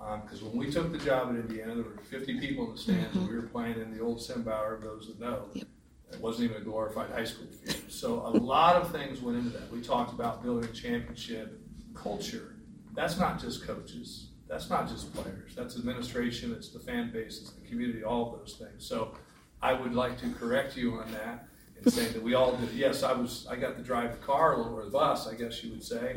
um, 0.01 0.23
because 0.23 0.43
when 0.43 0.57
we 0.57 0.71
took 0.71 0.91
the 0.93 0.99
job 0.99 1.31
in 1.31 1.37
Indiana, 1.37 1.75
there 1.75 1.85
were 1.85 2.03
50 2.03 2.41
people 2.41 2.67
in 2.67 2.73
the 2.73 2.79
stands, 2.79 3.15
and 3.17 3.29
we 3.29 3.37
were 3.37 3.43
playing 3.43 3.81
in 3.81 3.95
the 3.95 4.01
old 4.01 4.19
Sembower, 4.19 4.81
those 4.81 5.09
that 5.09 5.21
know. 5.21 5.49
It 5.55 6.21
wasn't 6.21 6.51
even 6.51 6.63
a 6.63 6.65
glorified 6.65 7.11
high 7.11 7.25
school 7.25 7.49
field. 7.49 7.91
So 7.91 8.15
a 8.27 8.31
lot 8.31 8.77
of 8.77 8.91
things 8.91 9.21
went 9.21 9.37
into 9.37 9.51
that. 9.51 9.71
We 9.71 9.83
talked 9.83 10.13
about 10.13 10.43
building 10.43 10.71
a 10.71 10.73
championship 10.73 11.61
culture. 11.95 12.55
That's 12.95 13.19
not 13.19 13.39
just 13.39 13.67
coaches. 13.67 14.29
That's 14.49 14.71
not 14.71 14.89
just 14.89 15.13
players. 15.13 15.55
That's 15.55 15.77
administration. 15.77 16.53
It's 16.53 16.71
the 16.71 16.79
fan 16.79 17.11
base. 17.13 17.43
It's 17.43 17.51
the 17.51 17.69
community. 17.69 18.05
All 18.05 18.33
of 18.33 18.39
those 18.39 18.55
things. 18.55 18.87
So 18.87 19.15
I 19.61 19.75
would 19.75 19.95
like 19.95 20.19
to 20.21 20.31
correct 20.31 20.77
you 20.79 20.95
on 20.95 21.13
that 21.13 21.47
and 21.85 21.93
saying 21.93 22.13
that 22.13 22.23
we 22.23 22.35
all 22.35 22.57
did. 22.57 22.73
Yes, 22.73 23.03
I 23.03 23.13
was. 23.13 23.47
I 23.51 23.57
got 23.57 23.77
to 23.77 23.83
drive 23.83 24.13
the 24.13 24.27
car 24.27 24.55
or 24.55 24.85
the 24.85 24.91
bus, 24.91 25.29
I 25.29 25.35
guess 25.35 25.63
you 25.63 25.71
would 25.71 25.85
say. 25.85 26.15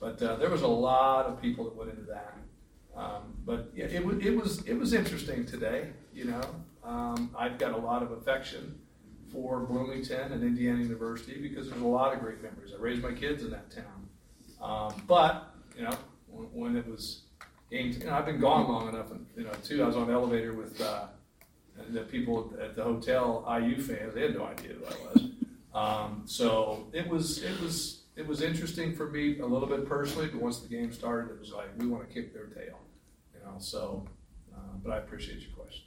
But 0.00 0.22
uh, 0.22 0.36
there 0.36 0.50
was 0.50 0.62
a 0.62 0.68
lot 0.68 1.26
of 1.26 1.40
people 1.42 1.64
that 1.64 1.76
went 1.76 1.90
into 1.90 2.02
that. 2.02 2.36
Um, 2.96 3.34
but 3.44 3.70
yeah, 3.74 3.86
it, 3.86 4.02
it 4.24 4.36
was 4.36 4.64
it 4.64 4.74
was 4.74 4.92
interesting 4.92 5.46
today. 5.46 5.90
You 6.12 6.26
know, 6.26 6.42
um, 6.84 7.34
I've 7.38 7.58
got 7.58 7.72
a 7.72 7.76
lot 7.76 8.02
of 8.02 8.12
affection 8.12 8.78
for 9.32 9.60
Bloomington 9.60 10.32
and 10.32 10.42
Indiana 10.42 10.82
University 10.82 11.40
because 11.40 11.68
there's 11.68 11.82
a 11.82 11.86
lot 11.86 12.14
of 12.14 12.20
great 12.20 12.42
memories. 12.42 12.72
I 12.76 12.80
raised 12.80 13.02
my 13.02 13.12
kids 13.12 13.44
in 13.44 13.50
that 13.50 13.70
town. 13.70 14.08
Um, 14.60 15.02
but 15.06 15.54
you 15.76 15.84
know, 15.84 15.96
when, 16.26 16.46
when, 16.46 16.76
it 16.76 16.88
was 16.88 17.22
games, 17.70 17.98
you 17.98 18.04
know, 18.04 18.14
I've 18.14 18.26
been 18.26 18.40
gone 18.40 18.68
long 18.68 18.88
enough, 18.88 19.10
and 19.12 19.26
you 19.36 19.44
know, 19.44 19.52
too. 19.62 19.82
I 19.82 19.86
was 19.86 19.96
on 19.96 20.08
the 20.08 20.12
elevator 20.12 20.54
with 20.54 20.80
uh, 20.80 21.06
the 21.90 22.02
people 22.02 22.52
at 22.60 22.76
the 22.76 22.82
hotel, 22.82 23.44
IU 23.48 23.80
fans. 23.80 24.14
They 24.14 24.22
had 24.22 24.34
no 24.34 24.44
idea 24.44 24.74
who 24.74 24.84
I 24.84 25.12
was. 25.12 25.30
Um, 25.74 26.22
so 26.24 26.86
it 26.92 27.06
was 27.08 27.42
it 27.42 27.60
was 27.60 28.02
it 28.16 28.26
was 28.26 28.42
interesting 28.42 28.94
for 28.94 29.08
me 29.10 29.38
a 29.38 29.46
little 29.46 29.68
bit 29.68 29.86
personally. 29.86 30.28
But 30.28 30.40
once 30.40 30.60
the 30.60 30.68
game 30.68 30.92
started, 30.92 31.34
it 31.34 31.40
was 31.40 31.52
like 31.52 31.68
we 31.78 31.86
want 31.86 32.08
to 32.08 32.12
kick 32.12 32.34
their 32.34 32.46
tail, 32.46 32.78
you 33.34 33.40
know. 33.44 33.54
So, 33.58 34.06
uh, 34.54 34.76
but 34.82 34.92
I 34.92 34.98
appreciate 34.98 35.40
your 35.40 35.50
question. 35.50 35.84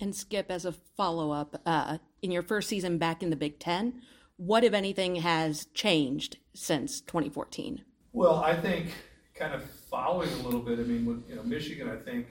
And 0.00 0.14
Skip, 0.14 0.50
as 0.50 0.64
a 0.64 0.72
follow 0.72 1.32
up, 1.32 1.60
uh, 1.66 1.98
in 2.22 2.30
your 2.30 2.42
first 2.42 2.68
season 2.68 2.98
back 2.98 3.22
in 3.22 3.30
the 3.30 3.36
Big 3.36 3.58
Ten, 3.58 4.00
what, 4.36 4.62
if 4.62 4.72
anything, 4.72 5.16
has 5.16 5.66
changed 5.74 6.38
since 6.54 7.00
2014? 7.00 7.82
Well, 8.12 8.36
I 8.36 8.54
think 8.54 8.92
kind 9.34 9.54
of 9.54 9.68
following 9.90 10.30
a 10.30 10.42
little 10.42 10.60
bit. 10.60 10.78
I 10.78 10.82
mean, 10.82 11.04
with, 11.04 11.28
you 11.28 11.36
know, 11.36 11.42
Michigan, 11.42 11.88
I 11.88 11.96
think, 11.96 12.26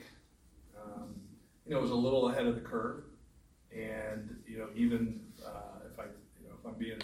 you 1.68 1.76
know, 1.76 1.82
was 1.82 1.92
a 1.92 1.96
little 1.96 2.30
ahead 2.30 2.46
of 2.46 2.56
the 2.56 2.62
curve, 2.62 3.04
and 3.72 4.36
you 4.48 4.58
know, 4.58 4.68
even 4.76 5.22
uh, 5.46 5.86
if 5.92 6.00
I, 6.00 6.04
you 6.42 6.48
know, 6.48 6.56
if 6.60 6.66
I'm 6.66 6.78
being 6.80 7.02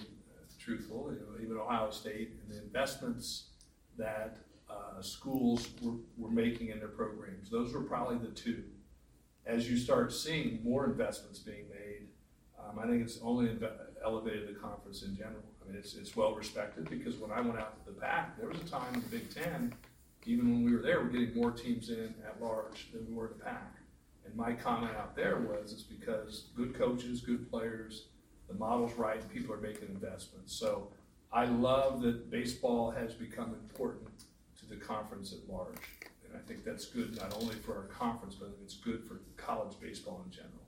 truthful, 0.59 1.11
you 1.11 1.19
know, 1.19 1.43
even 1.43 1.57
Ohio 1.57 1.91
State 1.91 2.31
and 2.41 2.55
the 2.55 2.63
investments 2.63 3.47
that 3.97 4.37
uh, 4.69 5.01
schools 5.01 5.67
were, 5.81 5.95
were 6.17 6.31
making 6.31 6.69
in 6.69 6.79
their 6.79 6.87
programs, 6.87 7.49
those 7.49 7.73
were 7.73 7.81
probably 7.81 8.17
the 8.17 8.33
two 8.33 8.63
as 9.45 9.69
you 9.69 9.77
start 9.77 10.13
seeing 10.13 10.61
more 10.63 10.85
investments 10.85 11.39
being 11.39 11.65
made, 11.69 12.07
um, 12.59 12.79
I 12.79 12.87
think 12.87 13.03
it's 13.03 13.19
only 13.21 13.47
inve- 13.47 13.71
elevated 14.03 14.47
the 14.47 14.59
conference 14.59 15.03
in 15.03 15.15
general. 15.15 15.43
I 15.61 15.69
mean, 15.69 15.77
it's, 15.77 15.95
it's 15.95 16.15
well 16.15 16.33
respected 16.33 16.89
because 16.89 17.17
when 17.17 17.31
I 17.31 17.41
went 17.41 17.59
out 17.59 17.85
to 17.85 17.91
the 17.91 17.99
Pac, 17.99 18.37
there 18.37 18.47
was 18.47 18.59
a 18.59 18.65
time 18.65 18.93
in 18.93 19.01
the 19.01 19.07
Big 19.07 19.33
Ten, 19.33 19.73
even 20.25 20.51
when 20.51 20.63
we 20.63 20.73
were 20.73 20.81
there, 20.81 21.01
we're 21.01 21.09
getting 21.09 21.35
more 21.35 21.51
teams 21.51 21.89
in 21.89 22.13
at 22.25 22.41
large 22.41 22.91
than 22.93 23.05
we 23.07 23.13
were 23.13 23.27
in 23.27 23.37
the 23.37 23.43
Pac. 23.43 23.75
And 24.25 24.35
my 24.35 24.53
comment 24.53 24.95
out 24.97 25.15
there 25.15 25.37
was 25.37 25.73
it's 25.73 25.83
because 25.83 26.49
good 26.55 26.73
coaches, 26.73 27.21
good 27.21 27.49
players, 27.49 28.07
the 28.47 28.53
model's 28.53 28.93
right, 28.93 29.21
people 29.33 29.53
are 29.53 29.61
making 29.61 29.89
investments. 29.89 30.53
So 30.53 30.89
I 31.31 31.45
love 31.45 32.01
that 32.01 32.29
baseball 32.29 32.91
has 32.91 33.13
become 33.13 33.53
important 33.53 34.09
to 34.59 34.65
the 34.65 34.75
conference 34.75 35.33
at 35.33 35.49
large. 35.51 35.77
And 36.25 36.35
I 36.35 36.47
think 36.47 36.63
that's 36.63 36.85
good 36.85 37.17
not 37.17 37.35
only 37.41 37.55
for 37.55 37.75
our 37.75 37.85
conference, 37.85 38.35
but 38.35 38.55
it's 38.63 38.75
good 38.75 39.03
for 39.07 39.21
college 39.37 39.79
baseball 39.81 40.23
in 40.25 40.31
general. 40.31 40.63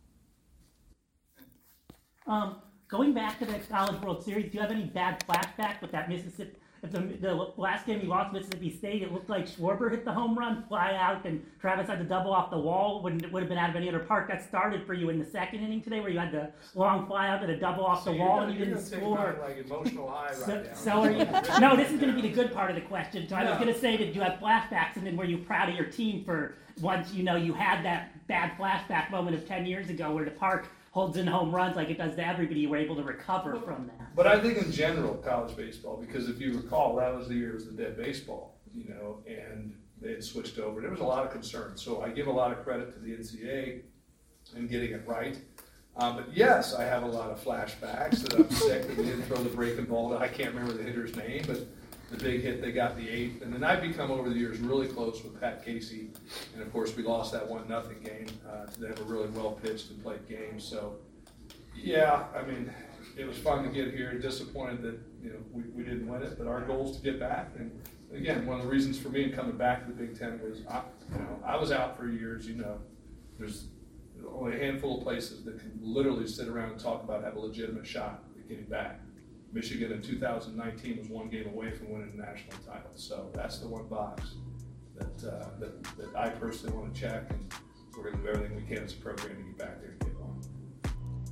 Um, 2.27 2.61
going 2.87 3.13
back 3.13 3.37
to 3.39 3.45
the 3.45 3.59
College 3.69 4.01
World 4.01 4.23
Series, 4.23 4.51
do 4.51 4.57
you 4.57 4.61
have 4.61 4.71
any 4.71 4.85
bad 4.85 5.23
flashback 5.27 5.81
with 5.81 5.91
that 5.91 6.09
Mississippi? 6.09 6.57
The, 6.91 6.99
the 6.99 7.51
last 7.57 7.85
game 7.85 8.01
you 8.01 8.07
lost 8.07 8.33
Mississippi 8.33 8.69
State, 8.69 9.01
it 9.01 9.11
looked 9.11 9.29
like 9.29 9.47
Schwarber 9.47 9.89
hit 9.89 10.05
the 10.05 10.11
home 10.11 10.37
run, 10.37 10.63
fly 10.67 10.93
out, 10.95 11.25
and 11.25 11.45
Travis 11.59 11.87
had 11.87 11.99
to 11.99 12.05
double 12.05 12.33
off 12.33 12.49
the 12.49 12.57
wall. 12.57 13.01
Wouldn't 13.01 13.23
it 13.23 13.31
would 13.31 13.41
have 13.41 13.49
been 13.49 13.57
out 13.57 13.69
of 13.69 13.75
any 13.75 13.89
other 13.89 13.99
park. 13.99 14.27
That 14.27 14.43
started 14.43 14.85
for 14.85 14.93
you 14.93 15.09
in 15.09 15.19
the 15.19 15.25
second 15.25 15.61
inning 15.61 15.81
today, 15.81 15.99
where 15.99 16.09
you 16.09 16.19
had 16.19 16.31
the 16.31 16.51
long 16.73 17.07
fly 17.07 17.29
out 17.29 17.43
and 17.43 17.51
a 17.51 17.57
double 17.57 17.85
off 17.85 18.03
so 18.03 18.11
the 18.11 18.19
wall, 18.19 18.39
gonna, 18.39 18.51
and 18.51 18.59
you 18.59 18.65
didn't 18.65 18.81
score. 18.81 19.37
Like 19.41 19.57
emotional 19.57 20.09
high 20.09 20.27
right 20.27 20.35
so, 20.35 20.63
now. 20.63 20.73
so 20.73 20.91
are 21.01 21.11
you? 21.11 21.59
no, 21.59 21.75
this 21.75 21.91
is 21.91 21.99
going 21.99 22.13
to 22.13 22.21
be 22.21 22.27
the 22.27 22.33
good 22.33 22.53
part 22.53 22.69
of 22.69 22.75
the 22.75 22.81
question. 22.81 23.27
So 23.27 23.35
I 23.35 23.43
was 23.43 23.59
going 23.59 23.73
to 23.73 23.79
say 23.79 23.97
that 23.97 24.13
you 24.13 24.21
have 24.21 24.39
flashbacks, 24.39 24.95
and 24.95 25.05
then 25.05 25.17
were 25.17 25.25
you 25.25 25.37
proud 25.39 25.69
of 25.69 25.75
your 25.75 25.85
team 25.85 26.23
for 26.23 26.55
once 26.81 27.13
you 27.13 27.23
know 27.23 27.35
you 27.35 27.53
had 27.53 27.83
that 27.85 28.27
bad 28.27 28.51
flashback 28.57 29.09
moment 29.11 29.35
of 29.35 29.47
ten 29.47 29.65
years 29.65 29.89
ago, 29.89 30.13
where 30.13 30.25
the 30.25 30.31
park 30.31 30.67
holds 30.95 31.17
in 31.17 31.27
home 31.27 31.53
runs 31.53 31.75
like 31.75 31.89
it 31.89 31.97
does 31.97 32.15
to 32.15 32.25
everybody, 32.25 32.61
you 32.61 32.69
were 32.69 32.77
able 32.77 32.95
to 32.95 33.03
recover 33.03 33.59
from 33.59 33.85
that. 33.85 34.15
But 34.15 34.27
I 34.27 34.39
think 34.39 34.57
in 34.57 34.71
general, 34.71 35.15
college 35.15 35.53
baseball, 35.57 35.97
because 35.97 36.29
if 36.29 36.39
you 36.39 36.55
recall, 36.55 36.95
that 36.95 37.13
was 37.13 37.27
the 37.27 37.33
year 37.33 37.49
it 37.49 37.55
was 37.55 37.65
the 37.65 37.73
dead 37.73 37.97
baseball, 37.97 38.55
you 38.73 38.87
know, 38.87 39.21
and 39.27 39.75
they 40.01 40.11
had 40.11 40.23
switched 40.23 40.57
over. 40.57 40.79
There 40.79 40.89
was 40.89 41.01
a 41.01 41.05
lot 41.05 41.25
of 41.25 41.33
concern. 41.33 41.75
So 41.75 42.01
I 42.01 42.11
give 42.11 42.27
a 42.27 42.31
lot 42.31 42.53
of 42.53 42.63
credit 42.63 42.93
to 42.93 42.99
the 43.01 43.11
NCAA 43.11 43.81
in 44.55 44.67
getting 44.67 44.93
it 44.93 45.05
right. 45.05 45.37
Um, 45.97 46.15
but 46.15 46.29
yes, 46.33 46.73
I 46.73 46.85
have 46.85 47.03
a 47.03 47.07
lot 47.07 47.29
of 47.29 47.43
flashbacks 47.43 48.19
that 48.19 48.33
I'm 48.33 48.49
sick 48.49 48.87
that 48.87 48.95
we 48.95 49.03
didn't 49.03 49.23
throw 49.23 49.43
the 49.43 49.49
breaking 49.49 49.85
ball. 49.85 50.17
I 50.17 50.29
can't 50.29 50.53
remember 50.55 50.71
the 50.71 50.83
hitter's 50.83 51.13
name, 51.17 51.43
but 51.45 51.59
the 52.11 52.17
big 52.17 52.41
hit 52.41 52.61
they 52.61 52.71
got 52.71 52.95
the 52.95 53.09
eighth. 53.09 53.41
And 53.41 53.53
then 53.53 53.63
I've 53.63 53.81
become 53.81 54.11
over 54.11 54.29
the 54.29 54.37
years 54.37 54.59
really 54.59 54.87
close 54.87 55.23
with 55.23 55.39
Pat 55.39 55.65
Casey. 55.65 56.09
And 56.53 56.61
of 56.61 56.71
course, 56.71 56.95
we 56.95 57.03
lost 57.03 57.33
that 57.33 57.47
one 57.47 57.67
nothing 57.67 57.99
game 58.01 58.27
uh, 58.47 58.65
to 58.65 58.79
them 58.79 58.93
a 58.99 59.03
really 59.03 59.29
well 59.29 59.51
pitched 59.51 59.89
and 59.89 60.01
played 60.01 60.27
game. 60.27 60.59
So 60.59 60.97
yeah, 61.75 62.25
I 62.35 62.43
mean, 62.43 62.71
it 63.17 63.25
was 63.25 63.37
fun 63.37 63.63
to 63.63 63.69
get 63.69 63.93
here. 63.93 64.17
Disappointed 64.19 64.81
that 64.83 64.99
you 65.21 65.31
know 65.31 65.39
we, 65.51 65.63
we 65.75 65.83
didn't 65.83 66.07
win 66.07 66.21
it, 66.21 66.37
but 66.37 66.47
our 66.47 66.61
goal 66.61 66.89
is 66.89 66.97
to 66.97 67.03
get 67.03 67.19
back. 67.19 67.51
And 67.57 67.71
again, 68.13 68.45
one 68.45 68.59
of 68.59 68.65
the 68.65 68.71
reasons 68.71 68.99
for 68.99 69.09
me 69.09 69.23
in 69.23 69.31
coming 69.31 69.57
back 69.57 69.85
to 69.85 69.91
the 69.91 69.97
Big 69.97 70.17
Ten 70.17 70.39
was 70.43 70.61
I, 70.69 70.81
you 71.11 71.19
know 71.19 71.39
I 71.45 71.55
was 71.57 71.71
out 71.71 71.97
for 71.97 72.07
years. 72.07 72.47
You 72.47 72.55
know, 72.55 72.79
there's 73.37 73.67
only 74.33 74.55
a 74.55 74.59
handful 74.59 74.97
of 74.97 75.03
places 75.03 75.43
that 75.45 75.59
can 75.59 75.77
literally 75.81 76.27
sit 76.27 76.47
around 76.47 76.71
and 76.71 76.79
talk 76.79 77.03
about 77.03 77.23
have 77.23 77.35
a 77.35 77.39
legitimate 77.39 77.85
shot 77.85 78.23
at 78.37 78.47
getting 78.47 78.65
back. 78.65 78.99
Michigan 79.55 79.93
in 79.93 80.01
2019 80.01 80.97
was 80.97 81.07
one 81.07 81.29
game 81.29 81.47
away 81.47 81.71
from 81.71 81.89
winning 81.89 82.11
the 82.15 82.21
national 82.21 82.57
title. 82.67 82.91
So 82.95 83.29
that's 83.33 83.59
the 83.59 83.67
one 83.69 83.87
box 83.87 84.33
that, 84.97 85.27
uh, 85.27 85.47
that, 85.59 85.83
that 85.97 86.15
I 86.15 86.29
personally 86.29 86.77
want 86.77 86.93
to 86.93 87.01
check, 87.01 87.31
and 87.31 87.53
we're 87.95 88.11
going 88.11 88.17
to 88.17 88.21
do 88.21 88.27
everything 88.27 88.55
we 88.57 88.63
can 88.63 88.83
as 88.83 88.93
a 88.93 88.97
program 88.97 89.29
to 89.29 89.43
get 89.43 89.57
back 89.57 89.79
there 89.79 89.91
and 89.91 89.99
get. 89.99 90.11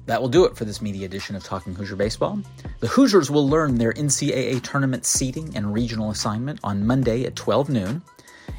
That 0.05 0.21
will 0.21 0.29
do 0.29 0.43
it 0.45 0.57
for 0.57 0.65
this 0.65 0.81
media 0.81 1.05
edition 1.05 1.35
of 1.35 1.43
Talking 1.43 1.73
Hoosier 1.75 1.95
Baseball. 1.95 2.39
The 2.81 2.87
Hoosiers 2.87 3.31
will 3.31 3.47
learn 3.47 3.75
their 3.75 3.93
NCAA 3.93 4.61
tournament 4.61 5.05
seeding 5.05 5.55
and 5.55 5.73
regional 5.73 6.11
assignment 6.11 6.59
on 6.61 6.85
Monday 6.85 7.23
at 7.23 7.37
12 7.37 7.69
noon, 7.69 8.01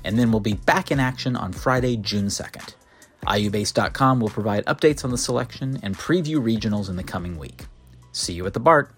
and 0.04 0.18
then 0.18 0.30
we'll 0.30 0.40
be 0.40 0.54
back 0.54 0.90
in 0.90 0.98
action 0.98 1.36
on 1.36 1.52
Friday, 1.52 1.98
June 1.98 2.26
2nd. 2.26 2.74
IUBase.com 3.26 4.20
will 4.20 4.30
provide 4.30 4.64
updates 4.64 5.04
on 5.04 5.10
the 5.10 5.18
selection 5.18 5.78
and 5.82 5.98
preview 5.98 6.36
regionals 6.36 6.88
in 6.88 6.96
the 6.96 7.04
coming 7.04 7.38
week. 7.38 7.66
See 8.12 8.32
you 8.32 8.46
at 8.46 8.54
the 8.54 8.60
BART. 8.60 8.94